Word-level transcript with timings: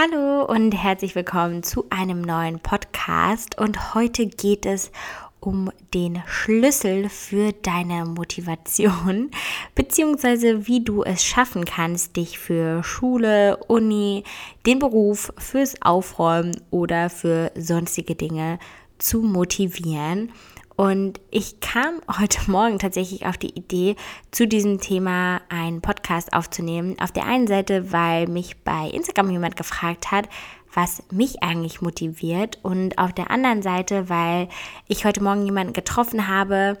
Hallo 0.00 0.44
und 0.44 0.70
herzlich 0.70 1.16
willkommen 1.16 1.64
zu 1.64 1.86
einem 1.90 2.20
neuen 2.20 2.60
Podcast. 2.60 3.58
Und 3.58 3.96
heute 3.96 4.26
geht 4.26 4.64
es 4.64 4.92
um 5.40 5.72
den 5.92 6.22
Schlüssel 6.24 7.08
für 7.08 7.50
deine 7.50 8.04
Motivation, 8.04 9.32
beziehungsweise 9.74 10.68
wie 10.68 10.84
du 10.84 11.02
es 11.02 11.24
schaffen 11.24 11.64
kannst, 11.64 12.14
dich 12.14 12.38
für 12.38 12.84
Schule, 12.84 13.56
Uni, 13.66 14.22
den 14.66 14.78
Beruf, 14.78 15.32
fürs 15.36 15.82
Aufräumen 15.82 16.60
oder 16.70 17.10
für 17.10 17.50
sonstige 17.56 18.14
Dinge 18.14 18.60
zu 18.98 19.18
motivieren. 19.22 20.30
Und 20.78 21.20
ich 21.32 21.58
kam 21.58 22.00
heute 22.20 22.48
Morgen 22.48 22.78
tatsächlich 22.78 23.26
auf 23.26 23.36
die 23.36 23.50
Idee, 23.50 23.96
zu 24.30 24.46
diesem 24.46 24.80
Thema 24.80 25.40
einen 25.48 25.80
Podcast 25.80 26.32
aufzunehmen. 26.32 26.94
Auf 27.00 27.10
der 27.10 27.26
einen 27.26 27.48
Seite, 27.48 27.90
weil 27.90 28.28
mich 28.28 28.58
bei 28.58 28.88
Instagram 28.88 29.28
jemand 29.28 29.56
gefragt 29.56 30.12
hat, 30.12 30.28
was 30.72 31.02
mich 31.10 31.42
eigentlich 31.42 31.82
motiviert. 31.82 32.60
Und 32.62 32.96
auf 32.96 33.12
der 33.12 33.32
anderen 33.32 33.60
Seite, 33.60 34.08
weil 34.08 34.48
ich 34.86 35.04
heute 35.04 35.20
Morgen 35.20 35.44
jemanden 35.44 35.72
getroffen 35.72 36.28
habe, 36.28 36.78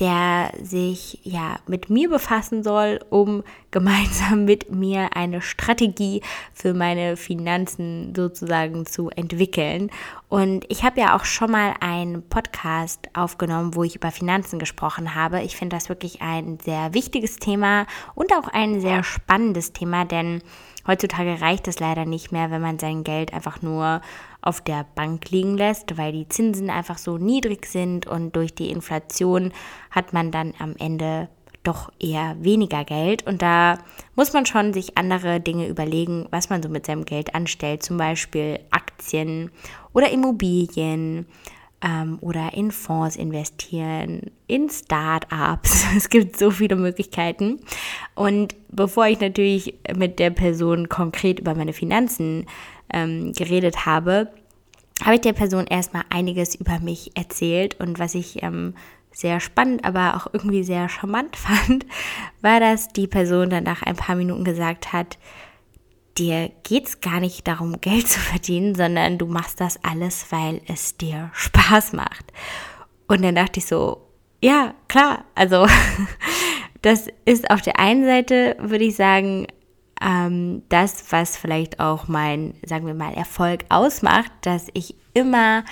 der 0.00 0.52
sich 0.62 1.20
ja 1.24 1.58
mit 1.66 1.90
mir 1.90 2.08
befassen 2.08 2.62
soll, 2.62 3.00
um 3.10 3.42
gemeinsam 3.70 4.46
mit 4.46 4.72
mir 4.72 5.10
eine 5.14 5.42
Strategie 5.42 6.22
für 6.54 6.72
meine 6.72 7.16
Finanzen 7.16 8.14
sozusagen 8.16 8.86
zu 8.86 9.10
entwickeln. 9.10 9.90
Und 10.28 10.64
ich 10.68 10.84
habe 10.84 11.00
ja 11.00 11.14
auch 11.16 11.24
schon 11.24 11.50
mal 11.50 11.74
einen 11.80 12.22
Podcast 12.22 13.08
aufgenommen, 13.12 13.74
wo 13.74 13.84
ich 13.84 13.96
über 13.96 14.10
Finanzen 14.10 14.58
gesprochen 14.58 15.14
habe. 15.14 15.42
Ich 15.42 15.56
finde 15.56 15.76
das 15.76 15.88
wirklich 15.88 16.22
ein 16.22 16.58
sehr 16.64 16.94
wichtiges 16.94 17.36
Thema 17.36 17.86
und 18.14 18.32
auch 18.32 18.48
ein 18.48 18.80
sehr 18.80 19.04
spannendes 19.04 19.72
Thema, 19.72 20.04
denn 20.04 20.42
heutzutage 20.88 21.40
reicht 21.40 21.68
es 21.68 21.78
leider 21.78 22.04
nicht 22.04 22.32
mehr, 22.32 22.50
wenn 22.50 22.62
man 22.62 22.80
sein 22.80 23.04
Geld 23.04 23.32
einfach 23.32 23.62
nur 23.62 24.00
auf 24.42 24.60
der 24.60 24.84
Bank 24.96 25.30
liegen 25.30 25.56
lässt, 25.56 25.96
weil 25.96 26.10
die 26.10 26.28
Zinsen 26.28 26.70
einfach 26.70 26.98
so 26.98 27.18
niedrig 27.18 27.66
sind 27.66 28.08
und 28.08 28.34
durch 28.34 28.54
die 28.54 28.70
Inflation 28.70 29.52
hat 29.92 30.12
man 30.12 30.32
dann 30.32 30.54
am 30.58 30.74
Ende 30.76 31.28
doch 31.62 31.92
eher 32.00 32.36
weniger 32.40 32.84
Geld. 32.84 33.26
Und 33.26 33.42
da 33.42 33.78
muss 34.16 34.32
man 34.32 34.46
schon 34.46 34.72
sich 34.72 34.96
andere 34.96 35.40
Dinge 35.40 35.68
überlegen, 35.68 36.26
was 36.30 36.48
man 36.48 36.62
so 36.62 36.68
mit 36.68 36.86
seinem 36.86 37.04
Geld 37.04 37.34
anstellt. 37.34 37.82
Zum 37.82 37.98
Beispiel 37.98 38.60
Aktien 38.70 39.50
oder 39.92 40.10
Immobilien 40.10 41.26
ähm, 41.82 42.18
oder 42.20 42.54
in 42.54 42.70
Fonds 42.70 43.16
investieren, 43.16 44.30
in 44.46 44.68
Startups. 44.70 45.86
Es 45.96 46.08
gibt 46.08 46.36
so 46.36 46.50
viele 46.50 46.76
Möglichkeiten. 46.76 47.60
Und 48.14 48.56
bevor 48.68 49.06
ich 49.06 49.20
natürlich 49.20 49.74
mit 49.96 50.18
der 50.18 50.30
Person 50.30 50.88
konkret 50.88 51.40
über 51.40 51.54
meine 51.54 51.72
Finanzen 51.72 52.46
ähm, 52.92 53.32
geredet 53.32 53.86
habe, 53.86 54.28
habe 55.04 55.14
ich 55.14 55.20
der 55.20 55.32
Person 55.32 55.66
erstmal 55.66 56.04
einiges 56.10 56.54
über 56.54 56.80
mich 56.80 57.12
erzählt 57.14 57.78
und 57.80 57.98
was 57.98 58.14
ich 58.14 58.42
ähm, 58.42 58.74
sehr 59.12 59.40
spannend, 59.40 59.84
aber 59.84 60.16
auch 60.16 60.32
irgendwie 60.32 60.64
sehr 60.64 60.88
charmant 60.88 61.36
fand, 61.36 61.86
war, 62.40 62.60
dass 62.60 62.88
die 62.88 63.06
Person 63.06 63.50
dann 63.50 63.64
nach 63.64 63.82
ein 63.82 63.96
paar 63.96 64.16
Minuten 64.16 64.44
gesagt 64.44 64.92
hat, 64.92 65.18
dir 66.18 66.50
geht 66.62 66.86
es 66.86 67.00
gar 67.00 67.20
nicht 67.20 67.46
darum, 67.46 67.76
Geld 67.80 68.08
zu 68.08 68.20
verdienen, 68.20 68.74
sondern 68.74 69.18
du 69.18 69.26
machst 69.26 69.60
das 69.60 69.82
alles, 69.84 70.26
weil 70.30 70.60
es 70.66 70.96
dir 70.96 71.30
Spaß 71.32 71.92
macht. 71.92 72.32
Und 73.06 73.22
dann 73.22 73.34
dachte 73.34 73.60
ich 73.60 73.66
so, 73.66 74.02
ja, 74.40 74.74
klar, 74.88 75.24
also 75.34 75.66
das 76.82 77.08
ist 77.24 77.50
auf 77.50 77.62
der 77.62 77.78
einen 77.78 78.04
Seite, 78.04 78.56
würde 78.60 78.84
ich 78.84 78.96
sagen, 78.96 79.46
ähm, 80.00 80.62
das, 80.68 81.04
was 81.10 81.36
vielleicht 81.36 81.80
auch 81.80 82.08
mein, 82.08 82.54
sagen 82.64 82.86
wir 82.86 82.94
mal, 82.94 83.14
Erfolg 83.14 83.64
ausmacht, 83.68 84.30
dass 84.42 84.68
ich 84.74 84.94
immer 85.14 85.64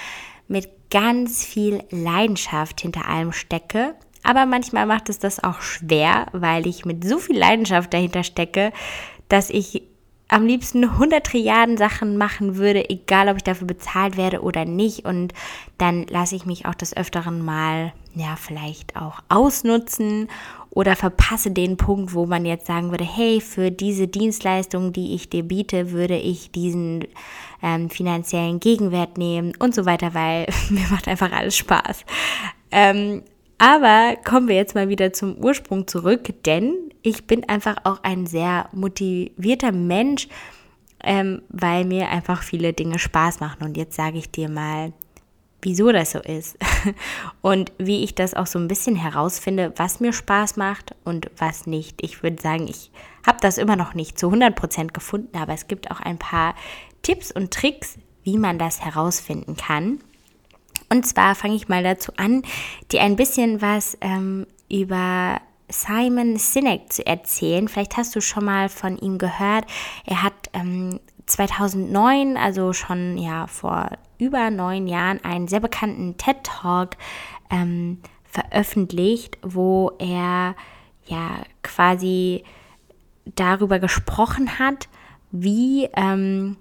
mit 0.49 0.69
ganz 0.91 1.45
viel 1.45 1.83
Leidenschaft 1.91 2.81
hinter 2.81 3.09
allem 3.09 3.33
stecke. 3.33 3.95
Aber 4.23 4.47
manchmal 4.47 4.87
macht 4.87 5.09
es 5.09 5.19
das 5.19 5.43
auch 5.43 5.61
schwer, 5.61 6.27
weil 6.33 6.67
ich 6.67 6.85
mit 6.85 7.07
so 7.07 7.19
viel 7.19 7.39
Leidenschaft 7.39 7.95
dahinter 7.95 8.25
stecke, 8.25 8.73
dass 9.29 9.51
ich 9.51 9.83
am 10.29 10.47
liebsten 10.47 10.85
100 10.85 11.25
Trilliarden 11.25 11.77
Sachen 11.77 12.17
machen 12.17 12.57
würde, 12.57 12.91
egal 12.91 13.29
ob 13.29 13.37
ich 13.37 13.45
dafür 13.45 13.67
bezahlt 13.67 14.17
werde 14.17 14.43
oder 14.43 14.65
nicht. 14.65 15.05
Und 15.05 15.33
dann 15.79 16.07
lasse 16.09 16.35
ich 16.35 16.47
mich 16.47 16.67
auch 16.67 16.75
des 16.75 16.97
Öfteren 16.97 17.45
mal, 17.45 17.93
ja, 18.15 18.37
vielleicht 18.37 18.97
auch 18.97 19.21
ausnutzen 19.29 20.29
oder 20.71 20.97
verpasse 20.97 21.53
den 21.53 21.77
Punkt, 21.77 22.13
wo 22.13 22.27
man 22.27 22.45
jetzt 22.45 22.67
sagen 22.67 22.91
würde, 22.91 23.05
hey, 23.05 23.41
für 23.41 23.71
diese 23.71 24.09
Dienstleistung, 24.09 24.93
die 24.93 25.15
ich 25.15 25.31
dir 25.31 25.43
biete, 25.43 25.93
würde 25.93 26.17
ich 26.17 26.51
diesen 26.51 27.05
ähm, 27.63 27.89
finanziellen 27.89 28.61
Gegenwert 28.61 29.17
nehmen 29.17 29.53
und 29.59 29.75
so 29.75 29.87
weiter, 29.87 30.13
weil 30.13 30.47
mir 30.71 30.87
macht 30.91 31.09
einfach 31.09 31.33
alles 31.33 31.57
Spaß. 31.57 32.05
Ähm, 32.73 33.23
aber 33.59 34.17
kommen 34.25 34.49
wir 34.49 34.57
jetzt 34.57 34.75
mal 34.75 34.89
wieder 34.89 35.13
zum 35.13 35.37
Ursprung 35.37 35.87
zurück, 35.87 36.35
denn 36.45 36.75
ich 37.03 37.27
bin 37.27 37.49
einfach 37.49 37.77
auch 37.85 38.03
ein 38.03 38.27
sehr 38.27 38.69
motivierter 38.73 39.73
Mensch, 39.73 40.29
ähm, 41.03 41.43
weil 41.49 41.85
mir 41.85 42.09
einfach 42.09 42.43
viele 42.43 42.73
Dinge 42.73 42.99
Spaß 42.99 43.41
machen. 43.41 43.65
Und 43.65 43.77
jetzt 43.77 43.97
sage 43.97 44.19
ich 44.19 44.31
dir 44.31 44.49
mal, 44.51 44.93
wieso 45.63 45.91
das 45.91 46.13
so 46.13 46.19
ist 46.21 46.59
und 47.41 47.73
wie 47.79 48.05
ich 48.05 48.15
das 48.15 48.35
auch 48.35 48.47
so 48.47 48.59
ein 48.59 48.69
bisschen 48.69 48.97
herausfinde, 48.97 49.73
was 49.77 50.01
mir 50.01 50.13
Spaß 50.13 50.57
macht 50.57 50.95
und 51.05 51.31
was 51.39 51.67
nicht. 51.67 52.03
Ich 52.03 52.23
würde 52.23 52.41
sagen, 52.41 52.69
ich 52.69 52.91
habe 53.27 53.39
das 53.41 53.59
immer 53.59 53.77
noch 53.77 53.95
nicht 53.95 54.19
zu 54.19 54.29
100% 54.29 54.93
gefunden, 54.93 55.37
aber 55.37 55.55
es 55.55 55.67
gibt 55.67 55.91
auch 55.91 56.01
ein 56.01 56.19
paar 56.19 56.55
Tipps 57.03 57.33
und 57.33 57.53
Tricks, 57.53 57.99
wie 58.23 58.39
man 58.39 58.59
das 58.59 58.85
herausfinden 58.85 59.57
kann. 59.57 60.01
Und 60.89 61.07
zwar 61.07 61.35
fange 61.35 61.55
ich 61.55 61.69
mal 61.69 61.83
dazu 61.83 62.13
an, 62.17 62.43
dir 62.93 63.03
ein 63.03 63.17
bisschen 63.17 63.61
was 63.61 63.99
ähm, 64.01 64.47
über 64.71 65.41
Simon 65.69 66.37
Sinek 66.37 66.93
zu 66.93 67.07
erzählen. 67.07 67.69
Vielleicht 67.69 67.97
hast 67.97 68.15
du 68.15 68.21
schon 68.21 68.45
mal 68.45 68.69
von 68.69 68.97
ihm 68.99 69.19
gehört. 69.19 69.67
Er 70.05 70.23
hat 70.23 70.51
ähm, 70.53 71.01
2009, 71.27 72.37
also 72.37 72.73
schon 72.73 73.19
ja 73.19 73.47
vor 73.47 73.91
über 74.19 74.51
neun 74.51 74.87
Jahren, 74.87 75.23
einen 75.25 75.49
sehr 75.49 75.61
bekannten 75.61 76.17
TED 76.17 76.45
Talk 76.45 76.97
ähm, 77.51 77.99
veröffentlicht, 78.25 79.39
wo 79.43 79.93
er 79.99 80.55
ja 81.07 81.43
quasi 81.63 82.45
darüber 83.25 83.79
gesprochen 83.79 84.59
hat, 84.59 84.89
wie 85.33 85.89
ähm, 85.95 86.57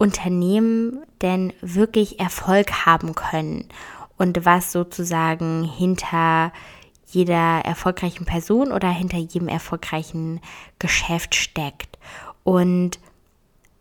Unternehmen 0.00 1.02
denn 1.20 1.52
wirklich 1.60 2.18
Erfolg 2.18 2.86
haben 2.86 3.14
können 3.14 3.68
und 4.16 4.46
was 4.46 4.72
sozusagen 4.72 5.62
hinter 5.62 6.52
jeder 7.06 7.60
erfolgreichen 7.66 8.24
Person 8.24 8.72
oder 8.72 8.88
hinter 8.88 9.18
jedem 9.18 9.46
erfolgreichen 9.46 10.40
Geschäft 10.78 11.34
steckt. 11.34 11.98
Und 12.44 12.98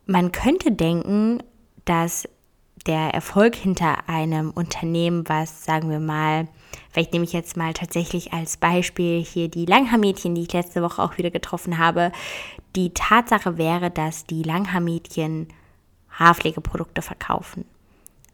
man 0.07 0.33
könnte 0.33 0.73
denken, 0.73 1.41
dass 1.85 2.27
der 2.85 3.13
Erfolg 3.13 3.55
hinter 3.55 4.09
einem 4.09 4.51
Unternehmen, 4.51 5.23
was 5.29 5.63
sagen 5.63 5.89
wir 5.89 6.01
mal, 6.01 6.49
vielleicht 6.91 7.13
nehme 7.13 7.23
ich 7.23 7.33
jetzt 7.33 7.55
mal 7.55 7.73
tatsächlich 7.73 8.33
als 8.33 8.57
Beispiel 8.57 9.23
hier 9.23 9.47
die 9.47 9.65
Langhaarmädchen, 9.65 10.35
die 10.35 10.41
ich 10.41 10.53
letzte 10.53 10.81
Woche 10.81 11.01
auch 11.01 11.17
wieder 11.17 11.31
getroffen 11.31 11.77
habe, 11.77 12.11
die 12.75 12.93
Tatsache 12.93 13.57
wäre, 13.57 13.89
dass 13.89 14.25
die 14.25 14.43
Langhaarmädchen 14.43 15.47
Haarpflegeprodukte 16.19 17.01
verkaufen. 17.01 17.65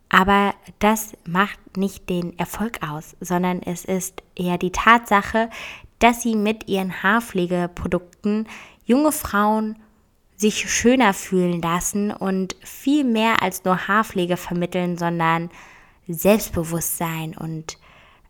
Aber 0.10 0.54
das 0.80 1.14
macht 1.26 1.78
nicht 1.78 2.10
den 2.10 2.38
Erfolg 2.38 2.80
aus, 2.88 3.16
sondern 3.20 3.62
es 3.62 3.86
ist 3.86 4.24
eher 4.36 4.58
die 4.58 4.72
Tatsache, 4.72 5.50
dass 6.00 6.22
sie 6.22 6.36
mit 6.36 6.68
ihren 6.68 7.04
Haarpflegeprodukten 7.04 8.48
junge 8.86 9.12
Frauen 9.12 9.78
sich 10.38 10.70
schöner 10.70 11.14
fühlen 11.14 11.62
lassen 11.62 12.12
und 12.12 12.56
viel 12.62 13.04
mehr 13.04 13.42
als 13.42 13.64
nur 13.64 13.88
Haarpflege 13.88 14.38
vermitteln, 14.38 14.98
sondern 14.98 15.50
Selbstbewusstsein 16.08 17.36
und 17.36 17.78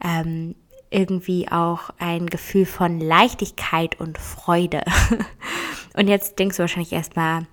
ähm, 0.04 0.56
irgendwie 0.92 1.52
auch 1.52 1.90
ein 1.98 2.28
Gefühl 2.28 2.66
von 2.66 3.00
Leichtigkeit 3.00 4.00
und 4.00 4.18
Freude. 4.18 4.84
und 5.96 6.08
jetzt 6.08 6.38
denkst 6.40 6.58
du 6.58 6.62
wahrscheinlich 6.62 6.94
erstmal, 6.94 7.48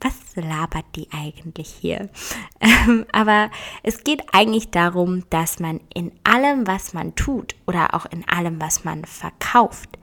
was 0.00 0.14
labert 0.36 0.84
die 0.94 1.08
eigentlich 1.12 1.68
hier? 1.68 2.08
Ähm, 2.58 3.04
aber 3.12 3.50
es 3.82 4.02
geht 4.02 4.22
eigentlich 4.32 4.70
darum, 4.70 5.28
dass 5.28 5.60
man 5.60 5.80
in 5.92 6.10
allem, 6.24 6.66
was 6.66 6.94
man 6.94 7.14
tut 7.14 7.54
oder 7.66 7.94
auch 7.94 8.06
in 8.06 8.26
allem, 8.28 8.60
was 8.60 8.84
man 8.84 9.04
verkauft, 9.04 9.98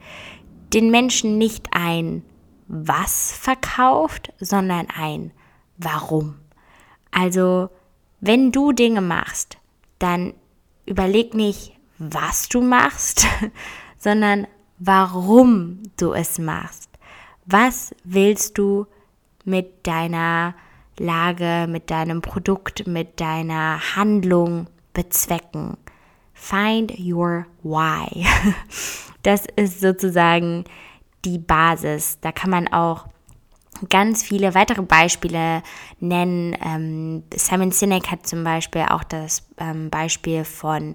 den 0.72 0.90
Menschen 0.90 1.36
nicht 1.36 1.68
ein 1.72 2.22
Was 2.68 3.32
verkauft, 3.32 4.32
sondern 4.38 4.86
ein 4.94 5.32
Warum. 5.78 6.36
Also, 7.10 7.70
wenn 8.20 8.52
du 8.52 8.72
Dinge 8.72 9.00
machst, 9.00 9.58
dann 9.98 10.34
überleg 10.86 11.34
nicht, 11.34 11.72
was 11.98 12.48
du 12.48 12.60
machst, 12.60 13.26
sondern 13.98 14.46
warum 14.78 15.82
du 15.96 16.12
es 16.12 16.38
machst. 16.38 16.90
Was 17.46 17.94
willst 18.04 18.58
du 18.58 18.86
mit 19.44 19.86
deiner 19.86 20.54
Lage, 20.98 21.66
mit 21.68 21.90
deinem 21.90 22.22
Produkt, 22.22 22.86
mit 22.86 23.20
deiner 23.20 23.80
Handlung 23.96 24.68
bezwecken. 24.92 25.76
Find 26.32 26.98
your 26.98 27.46
why. 27.62 28.26
Das 29.22 29.46
ist 29.56 29.80
sozusagen 29.80 30.64
die 31.24 31.38
Basis. 31.38 32.18
Da 32.20 32.30
kann 32.30 32.50
man 32.50 32.68
auch 32.68 33.06
ganz 33.88 34.22
viele 34.22 34.54
weitere 34.54 34.82
Beispiele 34.82 35.62
nennen. 35.98 36.56
Ähm, 36.62 37.24
Simon 37.34 37.72
Sinek 37.72 38.10
hat 38.10 38.26
zum 38.26 38.44
Beispiel 38.44 38.82
auch 38.82 39.02
das 39.02 39.48
ähm, 39.58 39.90
Beispiel 39.90 40.44
von 40.44 40.94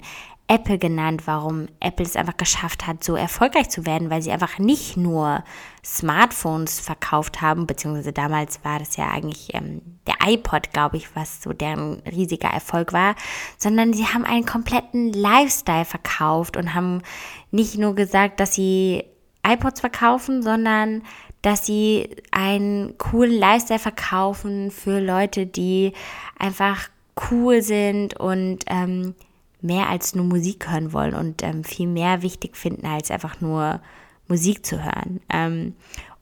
Apple 0.50 0.80
genannt, 0.80 1.22
warum 1.26 1.68
Apple 1.80 2.06
es 2.06 2.16
einfach 2.16 2.36
geschafft 2.36 2.88
hat, 2.88 3.04
so 3.04 3.16
erfolgreich 3.16 3.70
zu 3.70 3.86
werden, 3.86 4.10
weil 4.10 4.24
sie 4.24 4.32
einfach 4.32 4.58
nicht 4.58 4.98
nur 4.98 5.44
Smartphones 5.86 6.80
verkauft 6.80 7.40
haben, 7.40 7.68
beziehungsweise 7.68 8.12
damals 8.12 8.66
war 8.66 8.80
das 8.80 8.98
ja 8.98 9.10
eigentlich 9.10 9.54
ähm, 9.54 9.82
der 10.08 10.16
iPod, 10.28 10.74
glaube 10.74 10.98
ich, 10.98 11.16
was 11.16 11.44
so 11.44 11.54
deren 11.54 12.02
riesiger 12.02 12.50
Erfolg 12.50 12.94
war, 12.94 13.16
sondern 13.60 13.94
sie 13.94 14.08
haben 14.08 14.26
einen 14.26 14.46
kompletten 14.46 15.14
Lifestyle 15.14 15.86
verkauft 15.86 16.58
und 16.58 16.74
haben 16.74 17.04
nicht 17.52 17.78
nur 17.78 17.94
gesagt, 17.94 18.40
dass 18.40 18.56
sie 18.56 19.04
iPods 19.48 19.82
verkaufen, 19.82 20.42
sondern 20.42 21.04
dass 21.44 21.64
sie 21.64 22.10
einen 22.32 22.98
coolen 22.98 23.38
Lifestyle 23.38 23.80
verkaufen 23.80 24.72
für 24.72 25.00
Leute, 25.00 25.46
die 25.46 25.94
einfach 26.40 26.90
cool 27.30 27.62
sind 27.62 28.20
und 28.20 28.64
ähm, 28.68 29.14
mehr 29.62 29.90
als 29.90 30.16
nur 30.16 30.26
Musik 30.26 30.70
hören 30.70 30.94
wollen 30.94 31.14
und 31.14 31.44
ähm, 31.44 31.64
viel 31.64 31.88
mehr 31.88 32.22
wichtig 32.22 32.56
finden, 32.56 32.86
als 32.86 33.12
einfach 33.12 33.42
nur 33.42 33.82
Musik 34.28 34.66
zu 34.66 34.84
hören. 34.84 35.20
Ähm, 35.30 35.76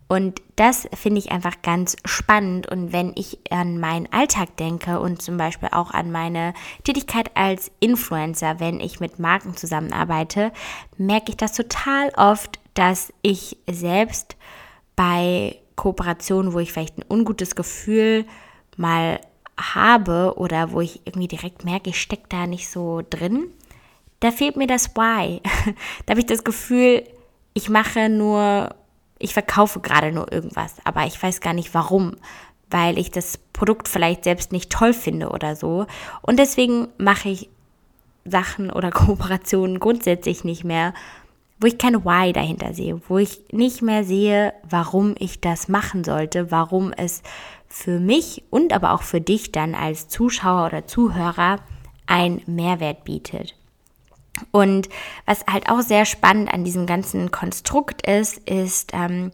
und 0.07 0.41
das 0.55 0.87
finde 0.93 1.19
ich 1.19 1.31
einfach 1.31 1.61
ganz 1.61 1.97
spannend. 2.05 2.67
Und 2.67 2.93
wenn 2.93 3.11
ich 3.15 3.39
an 3.51 3.77
meinen 3.77 4.11
Alltag 4.11 4.55
denke 4.55 4.99
und 4.99 5.21
zum 5.21 5.37
Beispiel 5.37 5.69
auch 5.71 5.91
an 5.91 6.11
meine 6.11 6.53
Tätigkeit 6.83 7.31
als 7.35 7.71
Influencer, 7.81 8.59
wenn 8.59 8.79
ich 8.79 9.01
mit 9.01 9.19
Marken 9.19 9.55
zusammenarbeite, 9.57 10.53
merke 10.97 11.31
ich 11.31 11.37
das 11.37 11.51
total 11.51 12.09
oft, 12.15 12.59
dass 12.73 13.11
ich 13.21 13.57
selbst 13.69 14.37
bei 14.95 15.57
Kooperationen, 15.75 16.53
wo 16.53 16.59
ich 16.59 16.71
vielleicht 16.71 16.97
ein 16.97 17.05
ungutes 17.09 17.55
Gefühl 17.55 18.25
mal 18.77 19.19
habe 19.59 20.33
oder 20.37 20.71
wo 20.71 20.81
ich 20.81 21.01
irgendwie 21.05 21.27
direkt 21.27 21.65
merke, 21.65 21.89
ich 21.89 22.01
stecke 22.01 22.27
da 22.29 22.47
nicht 22.47 22.69
so 22.69 23.01
drin, 23.09 23.47
da 24.19 24.31
fehlt 24.31 24.55
mir 24.55 24.67
das 24.67 24.95
Why. 24.95 25.41
da 26.05 26.11
habe 26.11 26.19
ich 26.19 26.25
das 26.25 26.43
Gefühl, 26.43 27.03
ich 27.53 27.69
mache 27.69 28.09
nur, 28.09 28.75
ich 29.19 29.33
verkaufe 29.33 29.79
gerade 29.79 30.11
nur 30.11 30.31
irgendwas, 30.31 30.75
aber 30.83 31.05
ich 31.05 31.21
weiß 31.21 31.41
gar 31.41 31.53
nicht 31.53 31.73
warum, 31.73 32.15
weil 32.69 32.97
ich 32.99 33.11
das 33.11 33.37
Produkt 33.53 33.87
vielleicht 33.87 34.23
selbst 34.23 34.51
nicht 34.51 34.71
toll 34.71 34.93
finde 34.93 35.29
oder 35.29 35.55
so. 35.55 35.87
Und 36.21 36.37
deswegen 36.37 36.89
mache 36.97 37.29
ich 37.29 37.49
Sachen 38.25 38.71
oder 38.71 38.91
Kooperationen 38.91 39.79
grundsätzlich 39.79 40.43
nicht 40.43 40.63
mehr, 40.63 40.93
wo 41.59 41.65
ich 41.65 41.79
keine 41.79 42.05
Why 42.05 42.33
dahinter 42.33 42.73
sehe, 42.73 43.01
wo 43.07 43.17
ich 43.17 43.41
nicht 43.51 43.81
mehr 43.81 44.03
sehe, 44.03 44.53
warum 44.69 45.15
ich 45.17 45.41
das 45.41 45.67
machen 45.67 46.03
sollte, 46.03 46.51
warum 46.51 46.93
es 46.93 47.23
für 47.67 47.99
mich 47.99 48.43
und 48.49 48.73
aber 48.73 48.93
auch 48.93 49.01
für 49.01 49.21
dich 49.21 49.51
dann 49.51 49.75
als 49.75 50.07
Zuschauer 50.07 50.67
oder 50.67 50.87
Zuhörer 50.87 51.59
ein 52.05 52.41
Mehrwert 52.45 53.03
bietet. 53.03 53.55
Und 54.51 54.89
was 55.25 55.45
halt 55.51 55.69
auch 55.69 55.81
sehr 55.81 56.05
spannend 56.05 56.53
an 56.53 56.63
diesem 56.63 56.85
ganzen 56.85 57.31
Konstrukt 57.31 58.07
ist, 58.07 58.37
ist, 58.47 58.91
ähm, 58.93 59.31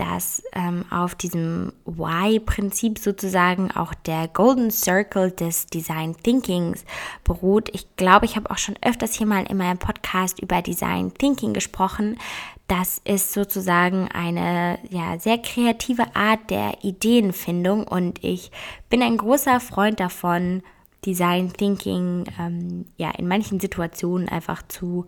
dass 0.00 0.42
ähm, 0.54 0.86
auf 0.90 1.14
diesem 1.14 1.74
Why-Prinzip 1.84 2.98
sozusagen 2.98 3.70
auch 3.70 3.92
der 3.92 4.28
Golden 4.28 4.70
Circle 4.70 5.30
des 5.30 5.66
Design 5.66 6.16
Thinkings 6.16 6.86
beruht. 7.22 7.68
Ich 7.74 7.96
glaube, 7.96 8.24
ich 8.24 8.36
habe 8.36 8.50
auch 8.50 8.56
schon 8.56 8.76
öfters 8.80 9.12
hier 9.12 9.26
mal 9.26 9.44
in 9.44 9.58
meinem 9.58 9.76
Podcast 9.76 10.40
über 10.40 10.62
Design 10.62 11.12
Thinking 11.12 11.52
gesprochen. 11.52 12.18
Das 12.66 13.02
ist 13.04 13.34
sozusagen 13.34 14.08
eine 14.14 14.78
ja, 14.88 15.18
sehr 15.18 15.36
kreative 15.36 16.16
Art 16.16 16.48
der 16.48 16.82
Ideenfindung 16.82 17.86
und 17.86 18.24
ich 18.24 18.50
bin 18.88 19.02
ein 19.02 19.18
großer 19.18 19.60
Freund 19.60 20.00
davon, 20.00 20.62
Design 21.04 21.52
Thinking 21.52 22.24
ähm, 22.38 22.86
ja 22.96 23.10
in 23.10 23.28
manchen 23.28 23.60
Situationen 23.60 24.30
einfach 24.30 24.62
zu 24.66 25.04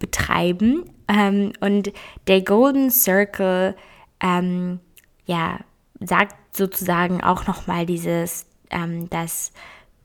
betreiben. 0.00 0.82
Ähm, 1.06 1.52
und 1.60 1.92
der 2.26 2.42
Golden 2.42 2.90
Circle 2.90 3.76
ähm, 4.22 4.80
ja, 5.26 5.58
sagt 6.00 6.56
sozusagen 6.56 7.22
auch 7.22 7.46
nochmal 7.46 7.86
dieses, 7.86 8.46
ähm, 8.70 9.10
dass 9.10 9.52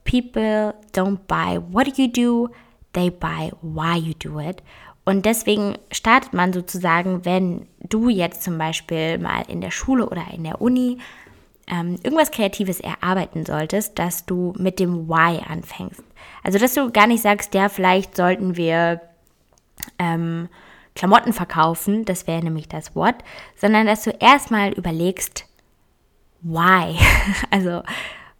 people 0.03 0.73
don't 0.93 1.19
buy 1.27 1.59
what 1.71 1.97
you 1.97 2.07
do, 2.07 2.49
they 2.93 3.09
buy 3.09 3.51
why 3.61 3.97
you 3.97 4.13
do 4.13 4.39
it. 4.39 4.63
Und 5.05 5.25
deswegen 5.25 5.77
startet 5.91 6.33
man 6.33 6.51
sozusagen, 6.51 7.23
wenn 7.23 7.67
du 7.79 8.09
jetzt 8.09 8.43
zum 8.43 8.57
Beispiel 8.57 9.17
mal 9.19 9.43
in 9.47 9.61
der 9.61 9.71
Schule 9.71 10.09
oder 10.09 10.25
in 10.33 10.43
der 10.43 10.61
Uni 10.61 10.97
ähm, 11.69 11.97
irgendwas 12.03 12.31
Kreatives 12.31 12.79
erarbeiten 12.79 13.45
solltest, 13.45 13.99
dass 13.99 14.25
du 14.25 14.53
mit 14.57 14.79
dem 14.79 15.07
Why 15.07 15.41
anfängst. 15.47 16.03
Also, 16.43 16.59
dass 16.59 16.73
du 16.73 16.91
gar 16.91 17.07
nicht 17.07 17.21
sagst, 17.21 17.53
ja, 17.53 17.69
vielleicht 17.69 18.15
sollten 18.15 18.57
wir 18.57 19.01
ähm, 19.99 20.49
Klamotten 20.97 21.31
verkaufen, 21.31 22.05
das 22.05 22.25
wäre 22.25 22.43
nämlich 22.43 22.67
das 22.67 22.95
Wort, 22.95 23.23
sondern 23.55 23.85
dass 23.85 24.01
du 24.01 24.09
erstmal 24.09 24.73
überlegst, 24.73 25.45
why? 26.41 26.97
Also, 27.51 27.83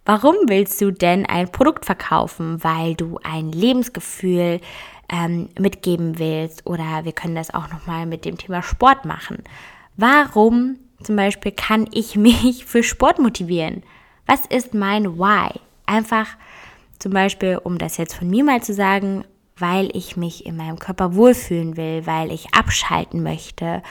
warum 0.04 0.34
willst 0.48 0.80
du 0.80 0.90
denn 0.90 1.24
ein 1.24 1.52
Produkt 1.52 1.86
verkaufen? 1.86 2.62
Weil 2.64 2.96
du 2.96 3.20
ein 3.22 3.52
Lebensgefühl 3.52 4.60
ähm, 5.08 5.50
mitgeben 5.56 6.18
willst 6.18 6.66
oder 6.66 7.04
wir 7.04 7.12
können 7.12 7.36
das 7.36 7.54
auch 7.54 7.70
nochmal 7.70 8.06
mit 8.06 8.24
dem 8.24 8.36
Thema 8.36 8.60
Sport 8.64 9.04
machen. 9.04 9.44
Warum 9.96 10.80
zum 11.00 11.14
Beispiel 11.14 11.52
kann 11.52 11.88
ich 11.92 12.16
mich 12.16 12.64
für 12.64 12.82
Sport 12.82 13.20
motivieren? 13.20 13.84
Was 14.26 14.46
ist 14.46 14.74
mein 14.74 15.16
Why? 15.16 15.60
Einfach 15.86 16.26
zum 16.98 17.12
Beispiel, 17.12 17.60
um 17.62 17.78
das 17.78 17.98
jetzt 17.98 18.14
von 18.14 18.28
mir 18.28 18.42
mal 18.42 18.64
zu 18.64 18.74
sagen, 18.74 19.24
weil 19.60 19.94
ich 19.96 20.16
mich 20.16 20.46
in 20.46 20.56
meinem 20.56 20.78
Körper 20.78 21.14
wohlfühlen 21.14 21.76
will, 21.76 22.06
weil 22.06 22.32
ich 22.32 22.54
abschalten 22.54 23.22
möchte 23.22 23.82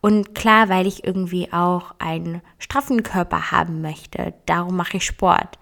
und 0.00 0.34
klar, 0.34 0.68
weil 0.68 0.86
ich 0.86 1.04
irgendwie 1.04 1.52
auch 1.52 1.94
einen 1.98 2.40
straffen 2.58 3.02
Körper 3.02 3.50
haben 3.50 3.82
möchte. 3.82 4.34
Darum 4.46 4.76
mache 4.76 4.96
ich 4.96 5.04
Sport. 5.04 5.58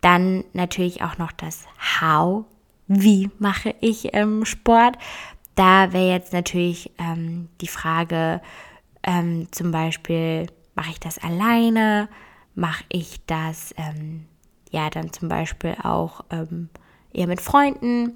Dann 0.00 0.44
natürlich 0.52 1.02
auch 1.02 1.18
noch 1.18 1.32
das 1.32 1.64
How. 2.00 2.44
Wie 2.86 3.30
mache 3.38 3.74
ich 3.80 4.14
ähm, 4.14 4.44
Sport? 4.44 4.96
Da 5.54 5.92
wäre 5.92 6.10
jetzt 6.10 6.32
natürlich 6.32 6.90
ähm, 6.98 7.48
die 7.60 7.68
Frage, 7.68 8.40
ähm, 9.02 9.48
zum 9.52 9.70
Beispiel, 9.70 10.46
mache 10.74 10.90
ich 10.90 11.00
das 11.00 11.18
alleine? 11.18 12.08
Mache 12.54 12.84
ich 12.88 13.24
das, 13.26 13.74
ähm, 13.76 14.26
ja, 14.70 14.90
dann 14.90 15.12
zum 15.12 15.28
Beispiel 15.28 15.76
auch 15.82 16.24
ähm, 16.30 16.70
eher 17.12 17.26
mit 17.26 17.40
Freunden? 17.40 18.14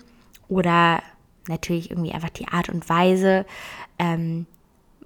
Oder 0.49 1.03
natürlich 1.49 1.91
irgendwie 1.91 2.13
einfach 2.13 2.31
die 2.31 2.49
Art 2.49 2.69
und 2.69 2.89
Weise, 2.89 3.47
ähm, 3.99 4.47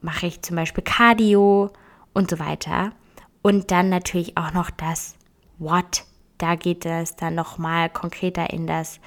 mache 0.01 0.27
ich 0.27 0.43
zum 0.43 0.57
Beispiel 0.57 0.85
Cardio 0.85 1.71
und 2.13 2.31
so 2.31 2.39
weiter. 2.39 2.93
Und 3.43 3.71
dann 3.71 3.89
natürlich 3.89 4.37
auch 4.37 4.53
noch 4.53 4.71
das 4.71 5.17
What. 5.59 6.05
Da 6.39 6.57
geht 6.57 6.85
es 6.87 7.17
dann 7.17 7.35
nochmal 7.35 7.89
konkreter 7.89 8.51
in 8.51 8.67
das, 8.67 9.01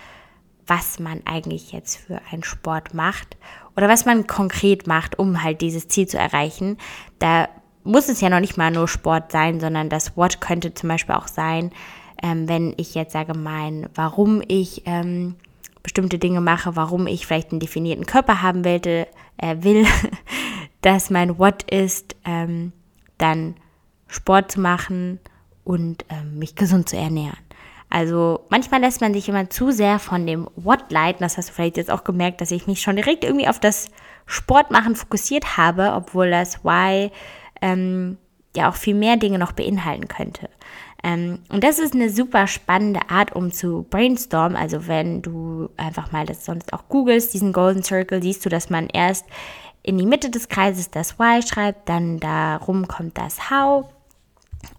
was 0.67 0.99
man 0.99 1.21
eigentlich 1.25 1.71
jetzt 1.71 1.97
für 1.97 2.19
einen 2.31 2.43
Sport 2.43 2.93
macht 2.93 3.37
oder 3.75 3.87
was 3.87 4.05
man 4.05 4.25
konkret 4.25 4.87
macht, 4.87 5.19
um 5.19 5.43
halt 5.43 5.61
dieses 5.61 5.87
Ziel 5.87 6.07
zu 6.07 6.17
erreichen. 6.17 6.77
Da 7.19 7.49
muss 7.83 8.09
es 8.09 8.21
ja 8.21 8.29
noch 8.29 8.39
nicht 8.39 8.57
mal 8.57 8.71
nur 8.71 8.87
Sport 8.87 9.31
sein, 9.31 9.59
sondern 9.59 9.89
das 9.89 10.17
What 10.17 10.41
könnte 10.41 10.73
zum 10.73 10.89
Beispiel 10.89 11.15
auch 11.15 11.27
sein, 11.27 11.71
ähm, 12.23 12.47
wenn 12.47 12.73
ich 12.77 12.95
jetzt 12.95 13.13
sage, 13.13 13.33
mein, 13.37 13.89
warum 13.93 14.41
ich 14.47 14.83
ähm, 14.85 15.35
bestimmte 15.85 16.17
Dinge 16.17 16.41
mache, 16.41 16.75
warum 16.75 17.05
ich 17.05 17.27
vielleicht 17.27 17.51
einen 17.51 17.59
definierten 17.59 18.07
Körper 18.07 18.41
haben 18.41 18.65
wollte, 18.65 19.07
äh, 19.37 19.57
will, 19.59 19.85
dass 20.81 21.11
mein 21.11 21.37
What 21.37 21.61
ist, 21.71 22.15
ähm, 22.25 22.73
dann 23.19 23.53
Sport 24.07 24.51
zu 24.51 24.59
machen 24.59 25.19
und 25.63 26.03
ähm, 26.09 26.39
mich 26.39 26.55
gesund 26.55 26.89
zu 26.89 26.97
ernähren. 26.97 27.37
Also 27.91 28.45
manchmal 28.49 28.81
lässt 28.81 28.99
man 28.99 29.13
sich 29.13 29.29
immer 29.29 29.47
zu 29.51 29.71
sehr 29.71 29.99
von 29.99 30.25
dem 30.25 30.49
What 30.55 30.91
leiten. 30.91 31.21
Das 31.21 31.37
hast 31.37 31.49
du 31.49 31.53
vielleicht 31.53 31.77
jetzt 31.77 31.91
auch 31.91 32.03
gemerkt, 32.03 32.41
dass 32.41 32.49
ich 32.49 32.65
mich 32.65 32.81
schon 32.81 32.95
direkt 32.95 33.23
irgendwie 33.23 33.47
auf 33.47 33.59
das 33.59 33.89
Sportmachen 34.25 34.95
fokussiert 34.95 35.55
habe, 35.55 35.93
obwohl 35.93 36.31
das 36.31 36.65
Why 36.65 37.11
ähm, 37.61 38.17
ja 38.55 38.69
auch 38.69 38.75
viel 38.75 38.95
mehr 38.95 39.17
Dinge 39.17 39.37
noch 39.37 39.51
beinhalten 39.51 40.07
könnte. 40.07 40.49
Ähm, 41.05 41.37
und 41.49 41.63
das 41.63 41.77
ist 41.77 41.93
eine 41.93 42.09
super 42.09 42.47
spannende 42.47 43.11
Art, 43.11 43.35
um 43.35 43.51
zu 43.51 43.85
brainstormen. 43.91 44.57
Also 44.57 44.87
wenn 44.87 45.21
du 45.21 45.69
einfach 45.77 46.11
mal 46.11 46.25
das 46.25 46.43
sonst 46.43 46.73
auch 46.73 46.89
googelst, 46.89 47.33
diesen 47.35 47.53
Golden 47.53 47.83
Circle, 47.83 48.23
siehst 48.23 48.43
du, 48.43 48.49
dass 48.49 48.71
man 48.71 48.87
erst 48.87 49.25
in 49.83 49.99
die 49.99 50.07
Mitte 50.07 50.31
des 50.31 50.49
Kreises 50.49 50.89
das 50.89 51.19
Why 51.19 51.43
schreibt, 51.43 51.87
dann 51.87 52.19
darum 52.19 52.87
kommt 52.87 53.19
das 53.19 53.51
How 53.51 53.85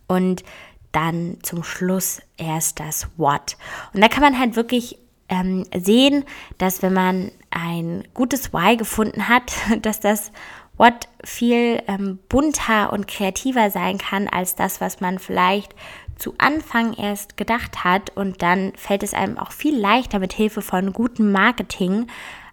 und 0.09 0.43
dann 0.91 1.39
zum 1.43 1.63
Schluss 1.63 2.21
erst 2.37 2.81
das 2.81 3.07
What. 3.17 3.57
Und 3.95 4.03
da 4.03 4.09
kann 4.09 4.25
man 4.25 4.37
halt 4.37 4.57
wirklich 4.57 4.99
ähm, 5.29 5.65
sehen, 5.77 6.25
dass 6.59 6.83
wenn 6.83 6.93
man 6.93 7.31
ein 7.51 8.03
gutes 8.15 8.53
Why 8.53 8.77
gefunden 8.77 9.29
hat, 9.29 9.53
dass 9.83 10.01
das 10.01 10.33
What 10.77 11.09
viel 11.23 11.83
ähm, 11.87 12.19
bunter 12.29 12.93
und 12.93 13.07
kreativer 13.07 13.71
sein 13.71 13.99
kann 13.99 14.29
als 14.29 14.57
das, 14.57 14.81
was 14.81 15.01
man 15.01 15.21
vielleicht 15.21 15.75
zu 16.17 16.35
Anfang 16.39 16.95
erst 16.95 17.37
gedacht 17.37 17.85
hat. 17.85 18.11
Und 18.17 18.43
dann 18.43 18.73
fällt 18.77 19.03
es 19.03 19.15
einem 19.15 19.39
auch 19.39 19.53
viel 19.53 19.79
leichter 19.79 20.19
mit 20.19 20.33
Hilfe 20.33 20.63
von 20.63 20.93
gutem 20.93 21.33
Marketing 21.33 22.07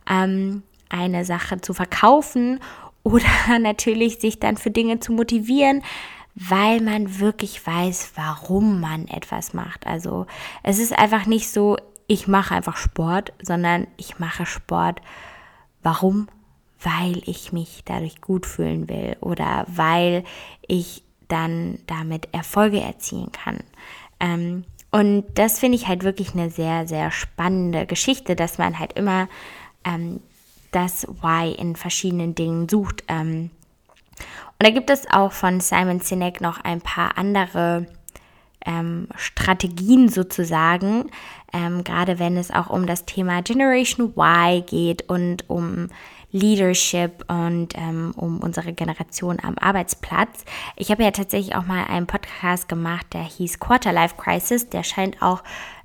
ähm, 0.09 0.63
eine 0.89 1.25
Sache 1.25 1.59
zu 1.61 1.73
verkaufen 1.73 2.59
oder 3.03 3.59
natürlich 3.59 4.19
sich 4.19 4.39
dann 4.39 4.57
für 4.57 4.71
Dinge 4.71 4.99
zu 4.99 5.11
motivieren, 5.11 5.83
weil 6.35 6.81
man 6.81 7.19
wirklich 7.19 7.65
weiß, 7.65 8.13
warum 8.15 8.79
man 8.79 9.07
etwas 9.07 9.53
macht. 9.53 9.85
Also 9.85 10.25
es 10.63 10.79
ist 10.79 10.97
einfach 10.97 11.25
nicht 11.25 11.49
so, 11.49 11.77
ich 12.07 12.27
mache 12.27 12.55
einfach 12.55 12.77
Sport, 12.77 13.33
sondern 13.41 13.87
ich 13.97 14.19
mache 14.19 14.45
Sport. 14.45 15.01
Warum? 15.81 16.27
Weil 16.81 17.21
ich 17.25 17.51
mich 17.53 17.83
dadurch 17.85 18.19
gut 18.21 18.45
fühlen 18.45 18.89
will 18.89 19.15
oder 19.21 19.65
weil 19.67 20.23
ich 20.67 21.03
dann 21.27 21.79
damit 21.87 22.29
Erfolge 22.33 22.79
erzielen 22.79 23.31
kann. 23.31 23.59
Ähm, 24.19 24.65
und 24.91 25.25
das 25.35 25.59
finde 25.59 25.77
ich 25.77 25.87
halt 25.87 26.03
wirklich 26.03 26.33
eine 26.33 26.49
sehr, 26.49 26.87
sehr 26.87 27.09
spannende 27.09 27.85
Geschichte, 27.85 28.35
dass 28.35 28.57
man 28.57 28.77
halt 28.77 28.93
immer 28.93 29.27
ähm, 29.83 30.19
das 30.71 31.07
Why 31.07 31.51
in 31.51 31.75
verschiedenen 31.75 32.35
Dingen 32.35 32.69
sucht. 32.69 33.03
Ähm, 33.07 33.49
und 34.59 34.67
da 34.67 34.69
gibt 34.69 34.89
es 34.89 35.09
auch 35.11 35.31
von 35.31 35.59
Simon 35.59 35.99
Sinek 35.99 36.41
noch 36.41 36.63
ein 36.63 36.79
paar 36.79 37.17
andere 37.17 37.87
ähm, 38.65 39.07
Strategien 39.15 40.09
sozusagen, 40.09 41.09
ähm, 41.51 41.83
gerade 41.83 42.19
wenn 42.19 42.37
es 42.37 42.51
auch 42.51 42.69
um 42.69 42.85
das 42.85 43.05
Thema 43.05 43.41
Generation 43.41 44.13
Y 44.15 44.65
geht 44.65 45.09
und 45.09 45.49
um 45.49 45.89
Leadership 46.33 47.23
und 47.29 47.69
ähm, 47.77 48.13
um 48.17 48.39
unsere 48.39 48.73
Generation 48.73 49.37
am 49.41 49.57
Arbeitsplatz. 49.57 50.43
Ich 50.75 50.91
habe 50.91 51.03
ja 51.03 51.11
tatsächlich 51.11 51.55
auch 51.55 51.65
mal 51.65 51.85
einen 51.85 52.07
Podcast 52.07 52.67
gemacht, 52.67 53.05
der 53.13 53.23
hieß 53.23 53.59
Quarter 53.59 53.93
Life 53.93 54.15
Crisis. 54.17 54.67
Der 54.67 54.83
scheint 54.83 55.21
auch 55.21 55.43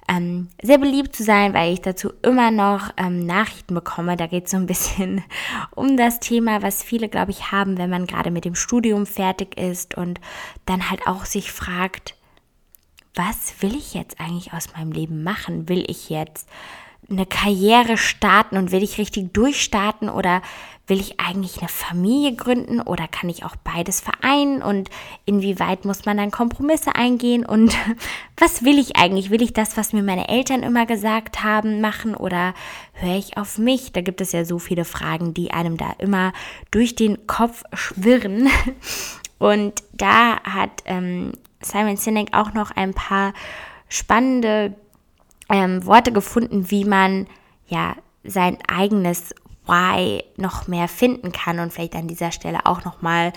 ähm, 0.08 0.48
sehr 0.62 0.78
beliebt 0.78 1.14
zu 1.14 1.22
sein, 1.22 1.52
weil 1.52 1.74
ich 1.74 1.82
dazu 1.82 2.12
immer 2.22 2.50
noch 2.50 2.90
ähm, 2.96 3.26
Nachrichten 3.26 3.74
bekomme. 3.74 4.16
Da 4.16 4.26
geht 4.26 4.46
es 4.46 4.52
so 4.52 4.56
ein 4.56 4.66
bisschen 4.66 5.22
um 5.74 5.96
das 5.98 6.18
Thema, 6.18 6.62
was 6.62 6.82
viele, 6.82 7.08
glaube 7.08 7.30
ich, 7.30 7.52
haben, 7.52 7.76
wenn 7.76 7.90
man 7.90 8.06
gerade 8.06 8.30
mit 8.30 8.46
dem 8.46 8.54
Studium 8.54 9.04
fertig 9.04 9.58
ist 9.58 9.96
und 9.96 10.18
dann 10.64 10.90
halt 10.90 11.06
auch 11.06 11.26
sich 11.26 11.52
fragt, 11.52 12.16
was 13.14 13.60
will 13.60 13.76
ich 13.76 13.94
jetzt 13.94 14.18
eigentlich 14.18 14.52
aus 14.54 14.72
meinem 14.74 14.92
Leben 14.92 15.22
machen? 15.22 15.68
Will 15.68 15.84
ich 15.88 16.08
jetzt 16.08 16.48
eine 17.10 17.26
Karriere 17.26 17.96
starten 17.96 18.56
und 18.56 18.70
will 18.70 18.82
ich 18.82 18.98
richtig 18.98 19.32
durchstarten 19.32 20.08
oder 20.10 20.42
will 20.88 21.00
ich 21.00 21.20
eigentlich 21.20 21.58
eine 21.58 21.68
Familie 21.68 22.34
gründen 22.34 22.80
oder 22.80 23.06
kann 23.08 23.28
ich 23.28 23.44
auch 23.44 23.56
beides 23.56 24.00
vereinen 24.00 24.62
und 24.62 24.88
inwieweit 25.26 25.84
muss 25.84 26.06
man 26.06 26.16
dann 26.16 26.30
Kompromisse 26.30 26.94
eingehen 26.94 27.44
und 27.44 27.76
was 28.36 28.64
will 28.64 28.78
ich 28.78 28.96
eigentlich? 28.96 29.30
Will 29.30 29.42
ich 29.42 29.52
das, 29.52 29.76
was 29.76 29.92
mir 29.92 30.02
meine 30.02 30.28
Eltern 30.28 30.62
immer 30.62 30.86
gesagt 30.86 31.44
haben, 31.44 31.80
machen 31.80 32.14
oder 32.14 32.54
höre 32.94 33.16
ich 33.16 33.36
auf 33.36 33.58
mich? 33.58 33.92
Da 33.92 34.00
gibt 34.00 34.20
es 34.20 34.32
ja 34.32 34.44
so 34.44 34.58
viele 34.58 34.84
Fragen, 34.84 35.34
die 35.34 35.50
einem 35.50 35.76
da 35.76 35.92
immer 35.98 36.32
durch 36.70 36.94
den 36.94 37.26
Kopf 37.26 37.64
schwirren. 37.72 38.48
Und 39.38 39.84
da 39.92 40.42
hat 40.42 40.82
ähm, 40.86 41.32
Simon 41.60 41.96
Sinek 41.96 42.30
auch 42.32 42.54
noch 42.54 42.70
ein 42.72 42.92
paar 42.92 43.34
spannende 43.88 44.74
ähm, 45.48 45.84
Worte 45.84 46.12
gefunden, 46.12 46.70
wie 46.70 46.84
man 46.84 47.26
ja 47.66 47.96
sein 48.24 48.58
eigenes 48.68 49.34
Why 49.66 50.24
noch 50.36 50.66
mehr 50.66 50.88
finden 50.88 51.32
kann 51.32 51.58
und 51.58 51.72
vielleicht 51.72 51.94
an 51.94 52.08
dieser 52.08 52.32
Stelle 52.32 52.66
auch 52.66 52.84
noch 52.84 53.02
mal 53.02 53.32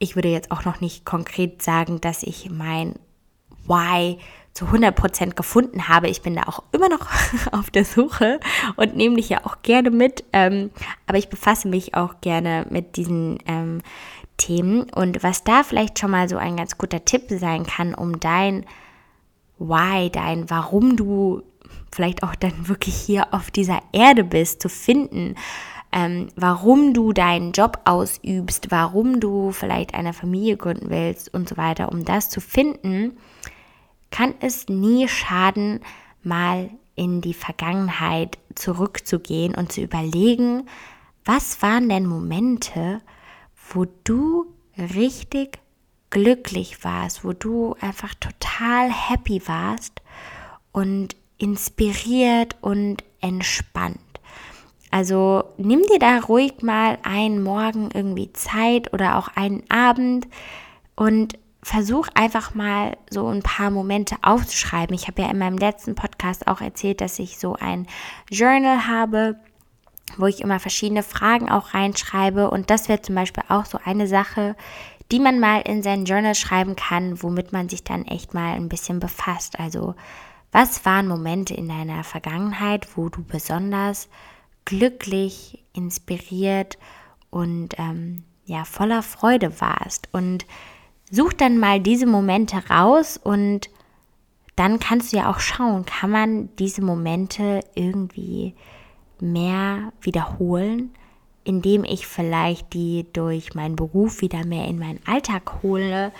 ich 0.00 0.16
würde 0.16 0.28
jetzt 0.28 0.50
auch 0.50 0.64
noch 0.64 0.80
nicht 0.80 1.04
konkret 1.04 1.62
sagen, 1.62 2.00
dass 2.00 2.24
ich 2.24 2.50
mein 2.50 2.94
Why 3.66 4.18
zu 4.52 4.64
100% 4.64 5.34
gefunden 5.34 5.88
habe. 5.88 6.08
Ich 6.08 6.22
bin 6.22 6.34
da 6.34 6.44
auch 6.44 6.64
immer 6.72 6.88
noch 6.88 7.06
auf 7.52 7.70
der 7.70 7.84
Suche 7.84 8.40
und 8.76 8.96
nehme 8.96 9.16
dich 9.16 9.28
ja 9.28 9.44
auch 9.44 9.62
gerne 9.62 9.90
mit. 9.90 10.24
Ähm, 10.32 10.70
aber 11.06 11.18
ich 11.18 11.28
befasse 11.28 11.68
mich 11.68 11.94
auch 11.94 12.20
gerne 12.22 12.66
mit 12.70 12.96
diesen 12.96 13.38
ähm, 13.46 13.82
Themen. 14.38 14.90
Und 14.90 15.22
was 15.22 15.44
da 15.44 15.62
vielleicht 15.62 15.98
schon 15.98 16.10
mal 16.10 16.28
so 16.28 16.38
ein 16.38 16.56
ganz 16.56 16.78
guter 16.78 17.04
Tipp 17.04 17.24
sein 17.28 17.64
kann, 17.64 17.94
um 17.94 18.18
dein 18.18 18.64
Why, 19.60 20.10
dein 20.10 20.50
Warum 20.50 20.96
du 20.96 21.42
vielleicht 21.92 22.22
auch 22.22 22.34
dann 22.34 22.68
wirklich 22.68 22.94
hier 22.94 23.32
auf 23.32 23.50
dieser 23.50 23.80
Erde 23.92 24.24
bist, 24.24 24.60
zu 24.60 24.68
finden, 24.68 25.36
ähm, 25.92 26.28
warum 26.36 26.94
du 26.94 27.12
deinen 27.12 27.52
Job 27.52 27.80
ausübst, 27.84 28.70
warum 28.70 29.20
du 29.20 29.52
vielleicht 29.52 29.94
eine 29.94 30.12
Familie 30.12 30.56
gründen 30.56 30.88
willst 30.88 31.32
und 31.34 31.48
so 31.48 31.56
weiter, 31.56 31.90
um 31.92 32.04
das 32.04 32.30
zu 32.30 32.40
finden, 32.40 33.16
kann 34.10 34.34
es 34.40 34.68
nie 34.68 35.08
schaden, 35.08 35.80
mal 36.22 36.70
in 36.94 37.20
die 37.20 37.34
Vergangenheit 37.34 38.38
zurückzugehen 38.54 39.54
und 39.54 39.72
zu 39.72 39.80
überlegen, 39.80 40.66
was 41.24 41.60
waren 41.62 41.88
denn 41.88 42.06
Momente, 42.06 43.00
wo 43.72 43.86
du 44.04 44.46
richtig 44.76 45.58
glücklich 46.10 46.84
warst, 46.84 47.24
wo 47.24 47.32
du 47.32 47.76
einfach 47.80 48.14
total 48.14 48.90
happy 48.90 49.42
warst 49.46 50.02
und 50.72 51.16
inspiriert 51.38 52.56
und 52.60 53.02
entspannt. 53.20 53.98
Also 54.90 55.44
nimm 55.56 55.82
dir 55.82 55.98
da 56.00 56.18
ruhig 56.18 56.62
mal 56.62 56.98
einen 57.02 57.42
Morgen 57.42 57.90
irgendwie 57.94 58.32
Zeit 58.32 58.92
oder 58.92 59.16
auch 59.16 59.28
einen 59.36 59.62
Abend 59.70 60.26
und 60.96 61.38
versuch 61.62 62.08
einfach 62.14 62.54
mal 62.54 62.96
so 63.08 63.28
ein 63.28 63.42
paar 63.42 63.70
Momente 63.70 64.16
aufzuschreiben. 64.22 64.94
Ich 64.94 65.06
habe 65.06 65.22
ja 65.22 65.30
in 65.30 65.38
meinem 65.38 65.58
letzten 65.58 65.94
Podcast 65.94 66.48
auch 66.48 66.60
erzählt, 66.60 67.00
dass 67.00 67.18
ich 67.18 67.38
so 67.38 67.54
ein 67.54 67.86
Journal 68.30 68.86
habe, 68.88 69.36
wo 70.16 70.26
ich 70.26 70.40
immer 70.40 70.58
verschiedene 70.58 71.02
Fragen 71.02 71.48
auch 71.50 71.74
reinschreibe. 71.74 72.50
Und 72.50 72.70
das 72.70 72.88
wäre 72.88 73.02
zum 73.02 73.14
Beispiel 73.14 73.44
auch 73.48 73.66
so 73.66 73.78
eine 73.84 74.08
Sache, 74.08 74.56
die 75.10 75.20
man 75.20 75.40
mal 75.40 75.60
in 75.62 75.82
sein 75.82 76.04
Journal 76.04 76.34
schreiben 76.34 76.76
kann, 76.76 77.22
womit 77.22 77.52
man 77.52 77.68
sich 77.68 77.84
dann 77.84 78.04
echt 78.04 78.34
mal 78.34 78.54
ein 78.54 78.68
bisschen 78.68 79.00
befasst. 79.00 79.58
Also 79.58 79.94
was 80.52 80.84
waren 80.84 81.08
Momente 81.08 81.54
in 81.54 81.68
deiner 81.68 82.04
Vergangenheit, 82.04 82.96
wo 82.96 83.08
du 83.08 83.22
besonders 83.22 84.08
glücklich, 84.64 85.64
inspiriert 85.72 86.78
und 87.30 87.74
ähm, 87.78 88.24
ja 88.44 88.64
voller 88.64 89.02
Freude 89.02 89.60
warst? 89.60 90.08
Und 90.12 90.46
such 91.10 91.32
dann 91.32 91.58
mal 91.58 91.80
diese 91.80 92.06
Momente 92.06 92.62
raus 92.68 93.18
und 93.22 93.70
dann 94.56 94.78
kannst 94.78 95.12
du 95.12 95.16
ja 95.16 95.30
auch 95.30 95.40
schauen, 95.40 95.84
kann 95.86 96.10
man 96.10 96.54
diese 96.56 96.82
Momente 96.82 97.60
irgendwie 97.74 98.54
mehr 99.20 99.92
wiederholen? 100.02 100.92
Indem 101.50 101.82
ich 101.82 102.06
vielleicht 102.06 102.74
die 102.74 103.06
durch 103.12 103.56
meinen 103.56 103.74
Beruf 103.74 104.20
wieder 104.20 104.46
mehr 104.46 104.68
in 104.68 104.78
meinen 104.78 105.00
Alltag 105.04 105.64
hole 105.64 106.12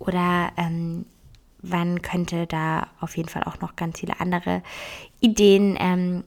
oder 0.00 0.50
ähm, 0.56 1.06
wann 1.60 2.02
könnte 2.02 2.48
da 2.48 2.88
auf 3.00 3.16
jeden 3.16 3.28
Fall 3.28 3.44
auch 3.44 3.60
noch 3.60 3.76
ganz 3.76 4.00
viele 4.00 4.18
andere 4.18 4.60
Ideen 5.20 5.76
ähm, 5.78 6.24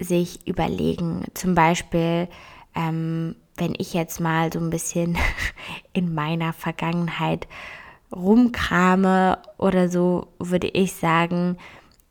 sich 0.00 0.44
überlegen. 0.48 1.26
Zum 1.34 1.54
Beispiel, 1.54 2.26
ähm, 2.74 3.36
wenn 3.56 3.76
ich 3.78 3.94
jetzt 3.94 4.18
mal 4.18 4.52
so 4.52 4.58
ein 4.58 4.70
bisschen 4.70 5.16
in 5.92 6.12
meiner 6.12 6.52
Vergangenheit 6.52 7.46
rumkrame 8.10 9.38
oder 9.58 9.88
so, 9.88 10.26
würde 10.40 10.66
ich 10.66 10.94
sagen, 10.94 11.56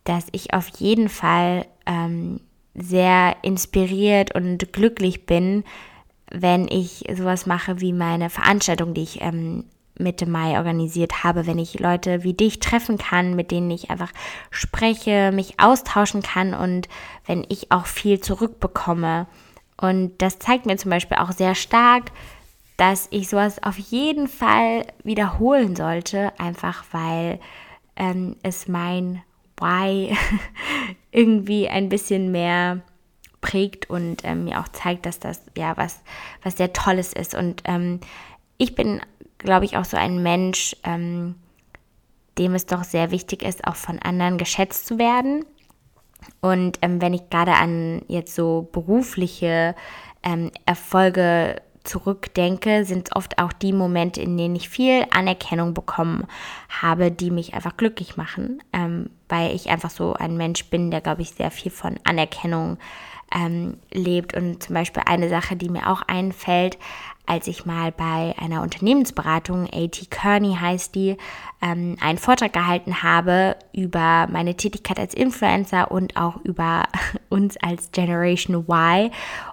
dass 0.06 0.28
ich 0.32 0.54
auf 0.54 0.70
jeden 0.70 1.10
Fall 1.10 1.66
ähm, 1.86 2.40
sehr 2.74 3.36
inspiriert 3.42 4.34
und 4.34 4.74
glücklich 4.74 5.26
bin, 5.26 5.64
wenn 6.32 6.68
ich 6.68 7.04
sowas 7.14 7.46
mache 7.46 7.82
wie 7.82 7.94
meine 7.94 8.30
Veranstaltung, 8.30 8.94
die 8.94 9.04
ich 9.04 9.22
ähm, 9.22 9.66
Mitte 10.00 10.26
Mai 10.26 10.58
organisiert 10.58 11.24
habe, 11.24 11.46
wenn 11.46 11.60
ich 11.60 11.80
Leute 11.80 12.24
wie 12.24 12.34
dich 12.34 12.60
treffen 12.60 12.98
kann, 12.98 13.36
mit 13.36 13.52
denen 13.52 13.70
ich 13.72 13.90
einfach 13.90 14.12
spreche, 14.50 15.32
mich 15.32 15.60
austauschen 15.60 16.22
kann 16.22 16.54
und 16.54 16.88
wenn 17.26 17.46
ich 17.50 17.72
auch 17.72 17.86
viel 17.86 18.20
zurückbekomme. 18.20 19.28
Und 19.80 20.22
das 20.22 20.40
zeigt 20.40 20.66
mir 20.66 20.78
zum 20.78 20.92
Beispiel 20.92 21.18
auch 21.18 21.32
sehr 21.32 21.56
stark, 21.56 22.12
dass 22.78 23.08
ich 23.12 23.30
sowas 23.30 23.62
auf 23.62 23.78
jeden 23.78 24.28
Fall 24.28 24.86
wiederholen 25.04 25.76
sollte, 25.76 26.32
einfach 26.40 26.84
weil 26.92 27.40
ähm, 27.96 28.38
es 28.44 28.68
mein 28.68 29.22
Why 29.60 30.18
irgendwie 31.12 31.68
ein 31.68 31.90
bisschen 31.90 32.32
mehr 32.32 32.82
prägt 33.42 33.90
und 33.90 34.24
ähm, 34.24 34.46
mir 34.46 34.60
auch 34.60 34.68
zeigt, 34.70 35.06
dass 35.06 35.20
das 35.20 35.42
ja 35.58 35.76
was, 35.76 36.02
was 36.44 36.58
sehr 36.58 36.74
Tolles 36.74 37.14
ist. 37.14 37.36
Und 37.36 37.64
ähm, 37.66 38.00
ich 38.58 38.76
bin, 38.76 39.02
glaube 39.40 39.66
ich, 39.66 39.78
auch 39.78 39.86
so 39.86 39.98
ein 39.98 40.22
Mensch, 40.22 40.76
ähm, 40.84 41.36
dem 42.38 42.56
es 42.56 42.66
doch 42.66 42.84
sehr 42.84 43.12
wichtig 43.12 43.44
ist, 43.44 43.66
auch 43.68 43.76
von 43.76 44.00
anderen 44.00 44.38
geschätzt 44.38 44.88
zu 44.88 44.98
werden. 45.00 45.44
Und 46.40 46.78
ähm, 46.82 47.02
wenn 47.02 47.14
ich 47.14 47.30
gerade 47.30 47.54
an 47.54 48.04
jetzt 48.08 48.36
so 48.36 48.70
berufliche 48.72 49.76
ähm, 50.24 50.52
Erfolge 50.66 51.62
zurückdenke, 51.84 52.86
sind 52.86 53.08
es 53.08 53.16
oft 53.16 53.40
auch 53.40 53.54
die 53.54 53.74
Momente, 53.74 54.22
in 54.22 54.38
denen 54.38 54.56
ich 54.56 54.70
viel 54.70 55.06
Anerkennung 55.10 55.74
bekommen 55.74 56.28
habe, 56.70 57.12
die 57.12 57.32
mich 57.32 57.56
einfach 57.56 57.76
glücklich 57.76 58.18
machen, 58.18 58.62
ähm, 58.72 59.10
weil 59.32 59.56
ich 59.56 59.70
einfach 59.70 59.90
so 59.90 60.14
ein 60.14 60.38
Mensch 60.38 60.66
bin, 60.66 60.92
der, 60.92 61.02
glaube 61.02 61.22
ich, 61.22 61.32
sehr 61.32 61.52
viel 61.52 61.72
von 61.72 62.00
Anerkennung 62.04 62.78
ähm, 63.34 63.78
lebt. 63.92 64.36
Und 64.36 64.62
zum 64.62 64.76
Beispiel 64.76 65.04
eine 65.06 65.30
Sache, 65.30 65.56
die 65.56 65.70
mir 65.70 65.90
auch 65.90 66.02
einfällt, 66.04 66.78
als 67.26 67.48
ich 67.48 67.66
mal 67.66 67.92
bei 67.92 68.36
einer 68.38 68.62
Unternehmensberatung, 68.62 69.70
AT 69.72 70.10
Kearney 70.10 70.58
heißt 70.60 70.94
die, 70.96 71.16
ähm, 71.62 71.96
einen 72.02 72.18
Vortrag 72.18 72.52
gehalten 72.52 73.04
habe 73.04 73.56
über 73.72 74.28
meine 74.30 74.56
Tätigkeit 74.58 75.00
als 75.00 75.14
Influencer 75.14 75.92
und 75.92 76.18
auch 76.18 76.38
über 76.44 76.84
uns 77.30 77.58
als 77.58 77.92
Generation 77.92 78.66
Y. 78.68 79.12